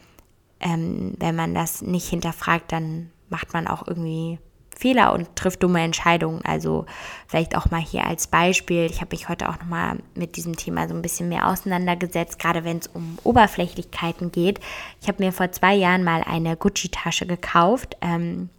ähm, 0.60 1.14
wenn 1.20 1.36
man 1.36 1.54
das 1.54 1.82
nicht 1.82 2.08
hinterfragt, 2.08 2.72
dann 2.72 3.12
macht 3.30 3.54
man 3.54 3.68
auch 3.68 3.88
irgendwie 3.88 4.40
Fehler 4.78 5.14
und 5.14 5.36
trifft 5.36 5.64
dumme 5.64 5.82
Entscheidungen. 5.82 6.44
Also 6.44 6.86
vielleicht 7.28 7.56
auch 7.56 7.72
mal 7.72 7.82
hier 7.82 8.06
als 8.06 8.28
Beispiel. 8.28 8.86
Ich 8.86 9.02
habe 9.02 9.16
mich 9.16 9.30
heute 9.30 9.50
auch 9.50 9.60
nochmal 9.60 9.98
mit 10.16 10.36
diesem 10.36 10.56
Thema 10.56 10.88
so 10.88 10.94
ein 10.94 11.02
bisschen 11.02 11.30
mehr 11.30 11.48
auseinandergesetzt, 11.48 12.40
gerade 12.40 12.64
wenn 12.64 12.78
es 12.78 12.88
um 12.88 13.18
Oberflächlichkeiten 13.24 14.32
geht. 14.32 14.60
Ich 15.02 15.08
habe 15.08 15.24
mir 15.24 15.32
vor 15.32 15.52
zwei 15.52 15.76
Jahren 15.76 16.04
mal 16.04 16.24
eine 16.24 16.58
Gucci-Tasche 16.58 17.26
gekauft 17.26 17.96
ähm, 18.02 18.50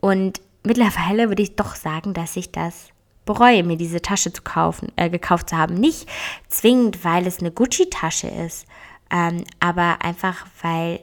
und 0.00 0.40
mittlerweile 0.62 1.28
würde 1.28 1.42
ich 1.42 1.56
doch 1.56 1.74
sagen, 1.74 2.14
dass 2.14 2.36
ich 2.36 2.52
das 2.52 2.90
bereue, 3.32 3.62
mir 3.62 3.76
diese 3.76 4.02
Tasche 4.02 4.32
zu 4.32 4.42
kaufen, 4.42 4.90
äh, 4.96 5.08
gekauft 5.08 5.50
zu 5.50 5.56
haben. 5.56 5.74
Nicht 5.74 6.08
zwingend, 6.48 7.04
weil 7.04 7.28
es 7.28 7.38
eine 7.38 7.52
Gucci-Tasche 7.52 8.26
ist, 8.26 8.66
ähm, 9.08 9.44
aber 9.60 10.02
einfach, 10.02 10.46
weil 10.62 10.98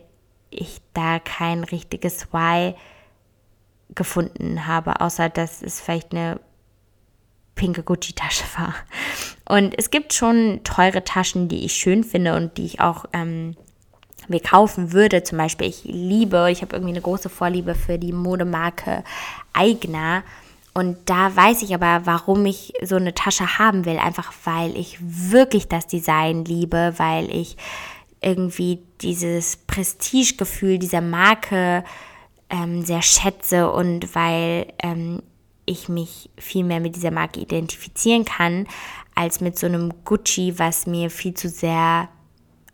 ich 0.49 0.81
da 0.93 1.19
kein 1.19 1.63
richtiges 1.63 2.33
Why 2.33 2.75
gefunden 3.95 4.67
habe, 4.67 4.99
außer 4.99 5.29
dass 5.29 5.61
es 5.61 5.79
vielleicht 5.79 6.11
eine 6.11 6.41
pinke 7.55 7.81
Gucci-Tasche 7.81 8.43
war. 8.57 8.75
Und 9.47 9.73
es 9.77 9.89
gibt 9.89 10.13
schon 10.13 10.59
teure 10.65 11.05
Taschen, 11.05 11.47
die 11.47 11.63
ich 11.63 11.75
schön 11.75 12.03
finde 12.03 12.35
und 12.35 12.57
die 12.57 12.65
ich 12.65 12.81
auch 12.81 13.05
ähm, 13.13 13.55
mir 14.27 14.41
kaufen 14.41 14.91
würde. 14.91 15.23
Zum 15.23 15.37
Beispiel, 15.37 15.67
ich 15.67 15.85
liebe, 15.85 16.49
ich 16.51 16.61
habe 16.61 16.75
irgendwie 16.75 16.93
eine 16.93 17.01
große 17.01 17.29
Vorliebe 17.29 17.73
für 17.73 17.97
die 17.97 18.11
Modemarke 18.11 19.05
Eigner. 19.53 20.23
Und 20.77 21.09
da 21.09 21.35
weiß 21.35 21.63
ich 21.63 21.73
aber, 21.73 22.05
warum 22.05 22.45
ich 22.45 22.71
so 22.83 22.97
eine 22.97 23.15
Tasche 23.15 23.57
haben 23.57 23.85
will. 23.85 23.97
Einfach 23.97 24.31
weil 24.43 24.77
ich 24.77 24.99
wirklich 25.01 25.67
das 25.67 25.87
Design 25.87 26.45
liebe, 26.45 26.93
weil 26.97 27.35
ich 27.35 27.57
irgendwie 28.21 28.83
dieses 29.01 29.57
Prestigegefühl 29.57 30.77
dieser 30.77 31.01
Marke 31.01 31.83
ähm, 32.51 32.85
sehr 32.85 33.01
schätze 33.01 33.71
und 33.71 34.13
weil 34.13 34.71
ähm, 34.83 35.23
ich 35.65 35.89
mich 35.89 36.29
viel 36.37 36.63
mehr 36.63 36.79
mit 36.79 36.95
dieser 36.95 37.09
Marke 37.09 37.39
identifizieren 37.39 38.23
kann, 38.23 38.67
als 39.15 39.41
mit 39.41 39.57
so 39.57 39.65
einem 39.65 39.91
Gucci, 40.05 40.59
was 40.59 40.85
mir 40.85 41.09
viel 41.09 41.33
zu 41.33 41.49
sehr 41.49 42.07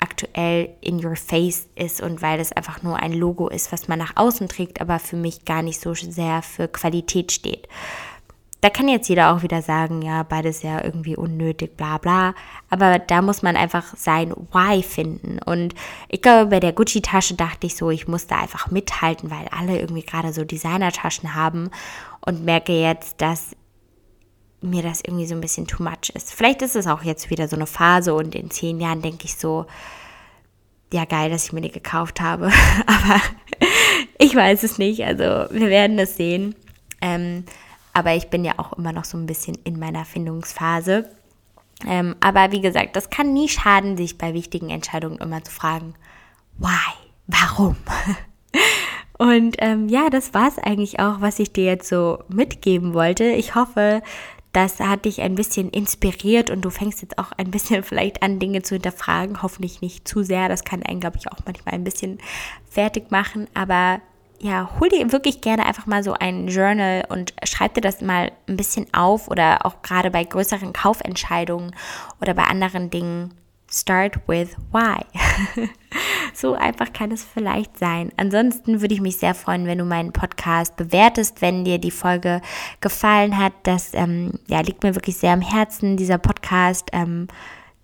aktuell 0.04 0.70
in 0.82 1.04
your 1.04 1.16
face 1.16 1.68
ist 1.76 2.02
und 2.02 2.22
weil 2.22 2.40
es 2.40 2.52
einfach 2.52 2.84
nur 2.84 2.98
ein 2.98 3.14
Logo 3.14 3.48
ist, 3.48 3.72
was 3.72 3.88
man 3.88 3.98
nach 3.98 4.18
außen 4.18 4.50
trägt, 4.50 4.82
aber 4.82 5.00
für 5.00 5.16
mich 5.16 5.46
gar 5.46 5.62
nicht 5.64 5.80
so 5.80 5.94
sehr 5.94 6.42
für 6.42 6.68
Qualität 6.68 7.32
steht. 7.32 7.68
da 8.64 8.70
kann 8.70 8.88
jetzt 8.88 9.10
jeder 9.10 9.34
auch 9.34 9.44
wieder 9.44 9.62
sagen, 9.62 10.02
ja, 10.02 10.24
beides 10.24 10.64
ja 10.64 10.82
irgendwie 10.82 11.18
unnötig, 11.18 11.76
bla 11.76 11.98
bla. 11.98 12.34
Aber 12.70 12.98
da 12.98 13.22
muss 13.22 13.42
man 13.42 13.58
einfach 13.58 13.94
sein 13.98 14.34
Why 14.54 14.82
finden. 14.82 15.40
Und 15.40 15.76
ich 16.08 16.22
glaube, 16.22 16.50
bei 16.50 16.62
der 16.62 16.72
Gucci-Tasche 16.72 17.34
dachte 17.34 17.68
ich 17.68 17.76
so, 17.76 17.90
ich 17.90 18.08
muss 18.08 18.26
da 18.28 18.40
einfach 18.40 18.72
mithalten, 18.72 19.30
weil 19.30 19.50
alle 19.50 19.78
irgendwie 19.80 20.04
gerade 20.04 20.32
so 20.32 20.46
Designertaschen 20.46 21.36
haben 21.36 21.72
und 22.26 22.46
merke 22.46 22.72
jetzt, 22.72 23.20
dass 23.22 23.54
mir 24.64 24.82
das 24.82 25.02
irgendwie 25.06 25.26
so 25.26 25.36
ein 25.36 25.42
bisschen 25.42 25.68
too 25.68 25.84
much 25.84 26.10
ist. 26.14 26.34
Vielleicht 26.34 26.62
ist 26.62 26.76
es 26.76 26.88
auch 26.88 27.04
jetzt 27.04 27.30
wieder 27.30 27.48
so 27.48 27.56
eine 27.56 27.68
Phase 27.68 28.14
und 28.14 28.36
in 28.36 28.50
zehn 28.50 28.80
Jahren 28.80 29.02
denke 29.02 29.26
ich 29.26 29.36
so, 29.36 29.66
ja 30.92 31.06
geil, 31.06 31.30
dass 31.30 31.46
ich 31.46 31.54
mir 31.54 31.62
die 31.62 31.72
gekauft 31.72 32.22
habe. 32.22 32.52
Aber 32.86 33.22
ich 34.18 34.36
weiß 34.36 34.64
es 34.64 34.78
nicht. 34.78 35.04
Also 35.04 35.24
wir 35.24 35.70
werden 35.70 36.00
es 36.00 36.16
sehen. 36.16 36.56
Ähm, 37.02 37.44
aber 37.94 38.16
ich 38.16 38.30
bin 38.30 38.44
ja 38.44 38.54
auch 38.58 38.74
immer 38.74 38.92
noch 38.92 39.06
so 39.06 39.18
ein 39.18 39.28
bisschen 39.28 39.56
in 39.64 39.78
meiner 39.78 40.04
Findungsphase. 40.04 41.10
Ähm, 41.86 42.16
aber 42.22 42.52
wie 42.52 42.62
gesagt, 42.62 42.96
das 42.96 43.10
kann 43.10 43.34
nie 43.34 43.50
schaden, 43.50 43.98
sich 43.98 44.18
bei 44.18 44.34
wichtigen 44.34 44.70
Entscheidungen 44.70 45.20
immer 45.20 45.44
zu 45.44 45.52
fragen, 45.52 45.94
why? 46.58 46.94
Warum? 47.28 47.76
Und 49.18 49.56
ähm, 49.60 49.90
ja, 49.90 50.10
das 50.10 50.34
war 50.34 50.48
es 50.48 50.58
eigentlich 50.58 51.00
auch, 51.00 51.22
was 51.22 51.40
ich 51.40 51.54
dir 51.54 51.66
jetzt 51.66 51.88
so 51.88 52.24
mitgeben 52.30 52.94
wollte. 52.94 53.26
Ich 53.26 53.54
hoffe, 53.56 54.02
das 54.54 54.80
hat 54.80 55.06
dich 55.06 55.22
ein 55.22 55.36
bisschen 55.36 55.70
inspiriert 55.70 56.52
und 56.52 56.62
du 56.62 56.70
fängst 56.70 57.02
jetzt 57.02 57.18
auch 57.18 57.32
ein 57.38 57.52
bisschen 57.52 57.84
vielleicht 57.84 58.24
an, 58.24 58.40
Dinge 58.40 58.62
zu 58.62 58.76
hinterfragen. 58.76 59.42
Hoffentlich 59.42 59.82
nicht 59.82 60.08
zu 60.08 60.24
sehr. 60.24 60.48
Das 60.48 60.64
kann 60.64 60.84
einen, 60.84 61.00
glaube 61.00 61.18
ich, 61.18 61.32
auch 61.32 61.40
manchmal 61.46 61.76
ein 61.76 61.84
bisschen 61.84 62.20
fertig 62.70 63.12
machen. 63.12 63.48
Aber 63.54 64.00
ja, 64.40 64.70
hol 64.80 64.90
dir 64.90 65.12
wirklich 65.12 65.42
gerne 65.42 65.66
einfach 65.66 65.86
mal 65.86 66.04
so 66.04 66.14
ein 66.14 66.48
Journal 66.48 67.06
und 67.10 67.34
schreib 67.44 67.74
dir 67.74 67.82
das 67.82 68.02
mal 68.02 68.32
ein 68.48 68.58
bisschen 68.58 68.94
auf 68.94 69.30
oder 69.30 69.66
auch 69.66 69.82
gerade 69.82 70.12
bei 70.12 70.24
größeren 70.24 70.74
Kaufentscheidungen 70.74 71.76
oder 72.22 72.34
bei 72.34 72.44
anderen 72.44 72.90
Dingen. 72.90 73.34
Start 73.74 74.20
with 74.28 74.56
why. 74.72 75.02
so 76.34 76.54
einfach 76.54 76.94
kann 76.94 77.12
es 77.12 77.24
vielleicht 77.24 77.80
sein. 77.80 78.12
Ansonsten 78.18 78.82
würde 78.82 78.94
ich 78.94 79.02
mich 79.02 79.18
sehr 79.18 79.34
freuen, 79.34 79.66
wenn 79.66 79.80
du 79.80 79.86
meinen 79.86 80.14
Podcast 80.14 80.76
bewertest, 80.76 81.42
wenn 81.42 81.66
dir 81.66 81.80
die 81.80 81.90
Folge 81.90 82.42
gefallen 82.82 83.38
hat. 83.38 83.54
Das 83.64 83.96
ähm, 83.96 84.34
ja, 84.48 84.62
liegt 84.62 84.84
mir 84.84 84.94
wirklich 84.94 85.18
sehr 85.18 85.34
am 85.34 85.42
Herzen, 85.42 85.98
dieser 85.98 86.20
Podcast. 86.20 86.90
Ähm, 86.94 87.28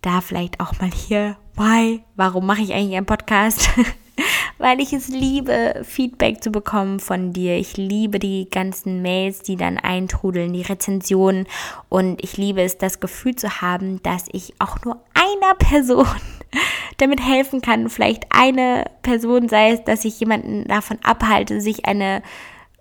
da 0.01 0.21
vielleicht 0.21 0.59
auch 0.59 0.79
mal 0.79 0.91
hier, 0.91 1.37
why? 1.55 2.03
Warum 2.15 2.45
mache 2.45 2.61
ich 2.61 2.73
eigentlich 2.73 2.95
einen 2.95 3.05
Podcast? 3.05 3.69
weil 4.57 4.79
ich 4.79 4.93
es 4.93 5.07
liebe, 5.07 5.81
Feedback 5.83 6.43
zu 6.43 6.51
bekommen 6.51 6.99
von 6.99 7.33
dir. 7.33 7.57
Ich 7.57 7.77
liebe 7.77 8.19
die 8.19 8.49
ganzen 8.49 9.01
Mails, 9.01 9.41
die 9.41 9.55
dann 9.55 9.77
eintrudeln, 9.77 10.53
die 10.53 10.61
Rezensionen 10.61 11.47
und 11.89 12.23
ich 12.23 12.37
liebe 12.37 12.61
es, 12.61 12.77
das 12.77 12.99
Gefühl 12.99 13.35
zu 13.35 13.61
haben, 13.61 14.01
dass 14.03 14.25
ich 14.31 14.53
auch 14.59 14.83
nur 14.83 14.99
einer 15.13 15.55
Person 15.55 16.07
damit 16.97 17.25
helfen 17.25 17.61
kann. 17.61 17.89
Vielleicht 17.89 18.25
eine 18.29 18.85
Person, 19.01 19.49
sei 19.49 19.71
es, 19.71 19.83
dass 19.83 20.05
ich 20.05 20.19
jemanden 20.19 20.65
davon 20.65 20.99
abhalte, 21.03 21.61
sich 21.61 21.85
eine 21.85 22.21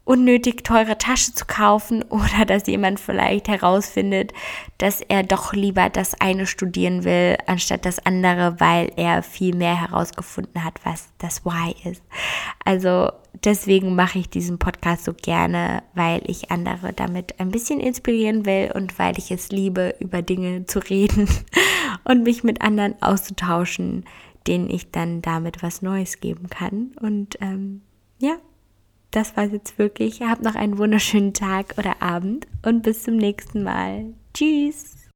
unnötig 0.08 0.64
teure 0.64 0.96
Tasche 0.96 1.34
zu 1.34 1.44
kaufen 1.44 2.02
oder 2.08 2.46
dass 2.46 2.66
jemand 2.66 2.98
vielleicht 2.98 3.46
herausfindet, 3.46 4.32
dass 4.78 5.00
er 5.02 5.22
doch 5.22 5.52
lieber 5.52 5.90
das 5.90 6.18
eine 6.20 6.46
studieren 6.46 7.04
will, 7.04 7.36
anstatt 7.46 7.84
das 7.84 8.04
andere, 8.04 8.58
weil 8.58 8.90
er 8.96 9.22
viel 9.22 9.54
mehr 9.54 9.78
herausgefunden 9.78 10.64
hat, 10.64 10.74
was 10.84 11.08
das 11.18 11.44
Why 11.44 11.74
ist. 11.88 12.02
Also 12.64 13.10
deswegen 13.44 13.94
mache 13.94 14.18
ich 14.18 14.30
diesen 14.30 14.58
Podcast 14.58 15.04
so 15.04 15.12
gerne, 15.12 15.82
weil 15.94 16.22
ich 16.24 16.50
andere 16.50 16.94
damit 16.94 17.38
ein 17.38 17.50
bisschen 17.50 17.78
inspirieren 17.78 18.46
will 18.46 18.72
und 18.74 18.98
weil 18.98 19.18
ich 19.18 19.30
es 19.30 19.50
liebe, 19.50 19.94
über 20.00 20.22
Dinge 20.22 20.64
zu 20.66 20.78
reden 20.78 21.28
und 22.04 22.22
mich 22.22 22.42
mit 22.44 22.62
anderen 22.62 23.00
auszutauschen, 23.02 24.06
denen 24.46 24.70
ich 24.70 24.90
dann 24.90 25.20
damit 25.20 25.62
was 25.62 25.82
Neues 25.82 26.20
geben 26.20 26.48
kann. 26.48 26.92
Und 26.98 27.36
ähm, 27.42 27.82
ja, 28.18 28.36
das 29.10 29.36
war 29.36 29.44
jetzt 29.44 29.78
wirklich. 29.78 30.20
Habt 30.22 30.42
noch 30.42 30.54
einen 30.54 30.78
wunderschönen 30.78 31.34
Tag 31.34 31.74
oder 31.78 32.02
Abend 32.02 32.46
und 32.64 32.82
bis 32.82 33.02
zum 33.02 33.16
nächsten 33.16 33.62
Mal. 33.62 34.14
Tschüss. 34.34 34.97